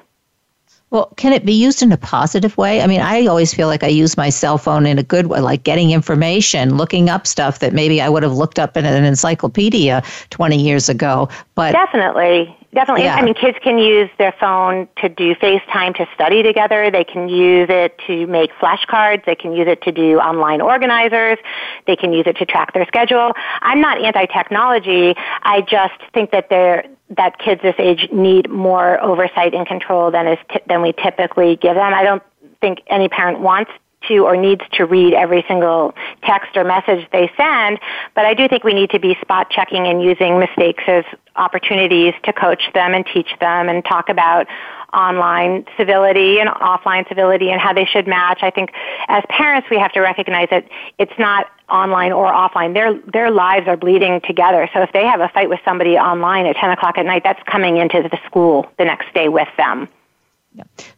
Well, 0.90 1.12
can 1.16 1.32
it 1.32 1.44
be 1.44 1.52
used 1.52 1.82
in 1.82 1.92
a 1.92 1.96
positive 1.96 2.56
way? 2.56 2.82
I 2.82 2.88
mean, 2.88 3.00
I 3.00 3.26
always 3.26 3.54
feel 3.54 3.68
like 3.68 3.84
I 3.84 3.88
use 3.88 4.16
my 4.16 4.28
cell 4.28 4.58
phone 4.58 4.86
in 4.86 4.98
a 4.98 5.04
good 5.04 5.28
way, 5.28 5.38
like 5.38 5.62
getting 5.62 5.92
information, 5.92 6.76
looking 6.76 7.08
up 7.08 7.28
stuff 7.28 7.60
that 7.60 7.72
maybe 7.72 8.00
I 8.00 8.08
would 8.08 8.24
have 8.24 8.32
looked 8.32 8.58
up 8.58 8.76
in 8.76 8.84
an 8.84 9.04
encyclopedia 9.04 10.02
20 10.30 10.60
years 10.60 10.88
ago. 10.88 11.28
But 11.54 11.72
definitely, 11.72 12.56
definitely. 12.74 13.04
Yeah. 13.04 13.16
I 13.16 13.22
mean, 13.22 13.34
kids 13.34 13.58
can 13.62 13.78
use 13.78 14.10
their 14.18 14.34
phone 14.38 14.88
to 14.98 15.08
do 15.08 15.34
FaceTime 15.36 15.94
to 15.96 16.06
study 16.14 16.42
together. 16.42 16.90
They 16.90 17.04
can 17.04 17.28
use 17.28 17.68
it 17.70 17.98
to 18.06 18.26
make 18.26 18.50
flashcards. 18.60 19.24
They 19.24 19.34
can 19.34 19.52
use 19.52 19.68
it 19.68 19.82
to 19.82 19.92
do 19.92 20.18
online 20.18 20.60
organizers. 20.60 21.38
They 21.86 21.96
can 21.96 22.12
use 22.12 22.24
it 22.26 22.36
to 22.36 22.46
track 22.46 22.72
their 22.72 22.86
schedule. 22.86 23.32
I'm 23.60 23.80
not 23.80 24.02
anti-technology. 24.02 25.14
I 25.42 25.62
just 25.62 26.00
think 26.12 26.30
that 26.32 26.48
they're 26.48 26.84
that 27.16 27.38
kids 27.38 27.60
this 27.60 27.74
age 27.78 28.08
need 28.12 28.48
more 28.48 29.02
oversight 29.02 29.52
and 29.52 29.66
control 29.66 30.12
than 30.12 30.28
is 30.28 30.38
t- 30.48 30.60
than 30.68 30.80
we 30.80 30.92
typically 30.92 31.56
give 31.56 31.74
them. 31.74 31.92
I 31.92 32.04
don't 32.04 32.22
think 32.60 32.82
any 32.86 33.08
parent 33.08 33.40
wants 33.40 33.72
to 34.08 34.18
or 34.18 34.36
needs 34.36 34.62
to 34.72 34.84
read 34.86 35.12
every 35.12 35.44
single 35.48 35.94
text 36.22 36.56
or 36.56 36.64
message 36.64 37.06
they 37.12 37.30
send, 37.36 37.78
but 38.14 38.24
I 38.24 38.34
do 38.34 38.48
think 38.48 38.64
we 38.64 38.74
need 38.74 38.90
to 38.90 39.00
be 39.00 39.16
spot 39.20 39.50
checking 39.50 39.86
and 39.86 40.02
using 40.02 40.38
mistakes 40.38 40.84
as 40.86 41.04
opportunities 41.36 42.14
to 42.24 42.32
coach 42.32 42.62
them 42.74 42.94
and 42.94 43.06
teach 43.06 43.28
them 43.40 43.68
and 43.68 43.84
talk 43.84 44.08
about 44.08 44.46
online 44.92 45.64
civility 45.76 46.40
and 46.40 46.50
offline 46.50 47.08
civility 47.08 47.50
and 47.50 47.60
how 47.60 47.72
they 47.72 47.84
should 47.84 48.06
match. 48.06 48.40
I 48.42 48.50
think 48.50 48.70
as 49.08 49.22
parents 49.28 49.68
we 49.70 49.78
have 49.78 49.92
to 49.92 50.00
recognize 50.00 50.48
that 50.50 50.68
it's 50.98 51.12
not 51.18 51.46
online 51.68 52.12
or 52.12 52.26
offline. 52.32 52.74
Their 52.74 53.00
their 53.12 53.30
lives 53.30 53.68
are 53.68 53.76
bleeding 53.76 54.20
together. 54.26 54.68
So 54.74 54.82
if 54.82 54.92
they 54.92 55.06
have 55.06 55.20
a 55.20 55.28
fight 55.28 55.48
with 55.48 55.60
somebody 55.64 55.96
online 55.96 56.46
at 56.46 56.56
ten 56.56 56.70
o'clock 56.70 56.98
at 56.98 57.06
night, 57.06 57.22
that's 57.24 57.42
coming 57.44 57.76
into 57.76 58.02
the 58.02 58.18
school 58.26 58.66
the 58.78 58.84
next 58.84 59.12
day 59.14 59.28
with 59.28 59.48
them. 59.56 59.88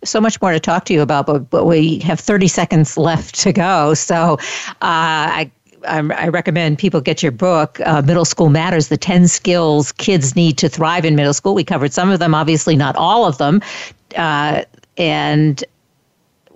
So 0.04 0.20
much 0.20 0.40
more 0.40 0.52
to 0.52 0.60
talk 0.60 0.84
to 0.86 0.92
you 0.92 1.02
about, 1.02 1.26
but, 1.26 1.50
but 1.50 1.64
we 1.64 1.98
have 2.00 2.18
30 2.18 2.48
seconds 2.48 2.96
left 2.96 3.34
to 3.40 3.52
go. 3.52 3.94
So 3.94 4.38
uh, 4.70 4.76
I 4.80 5.50
I 5.84 6.28
recommend 6.28 6.78
people 6.78 7.00
get 7.00 7.22
your 7.24 7.32
book, 7.32 7.80
uh, 7.84 8.02
Middle 8.02 8.24
School 8.24 8.50
Matters 8.50 8.86
The 8.88 8.96
10 8.96 9.26
Skills 9.26 9.90
Kids 9.90 10.36
Need 10.36 10.58
to 10.58 10.68
Thrive 10.68 11.04
in 11.04 11.16
Middle 11.16 11.34
School. 11.34 11.54
We 11.54 11.64
covered 11.64 11.92
some 11.92 12.08
of 12.10 12.20
them, 12.20 12.34
obviously, 12.34 12.76
not 12.76 12.94
all 12.94 13.24
of 13.24 13.38
them. 13.38 13.60
Uh, 14.16 14.62
and 14.96 15.64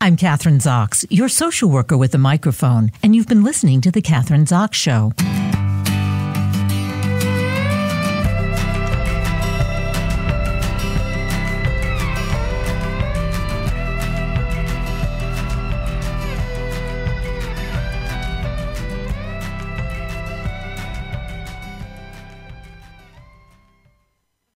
I'm 0.01 0.17
Kathryn 0.17 0.61
Zox, 0.61 1.07
your 1.11 1.29
social 1.29 1.71
worker 1.71 1.97
with 1.97 2.13
a 2.15 2.19
microphone, 2.19 2.91
and 3.03 3.15
you've 3.15 3.29
been 3.29 3.45
listening 3.45 3.81
to 3.83 3.91
the 3.91 4.03
Kathryn 4.03 4.47
Zox 4.47 4.75
Show. 4.75 5.13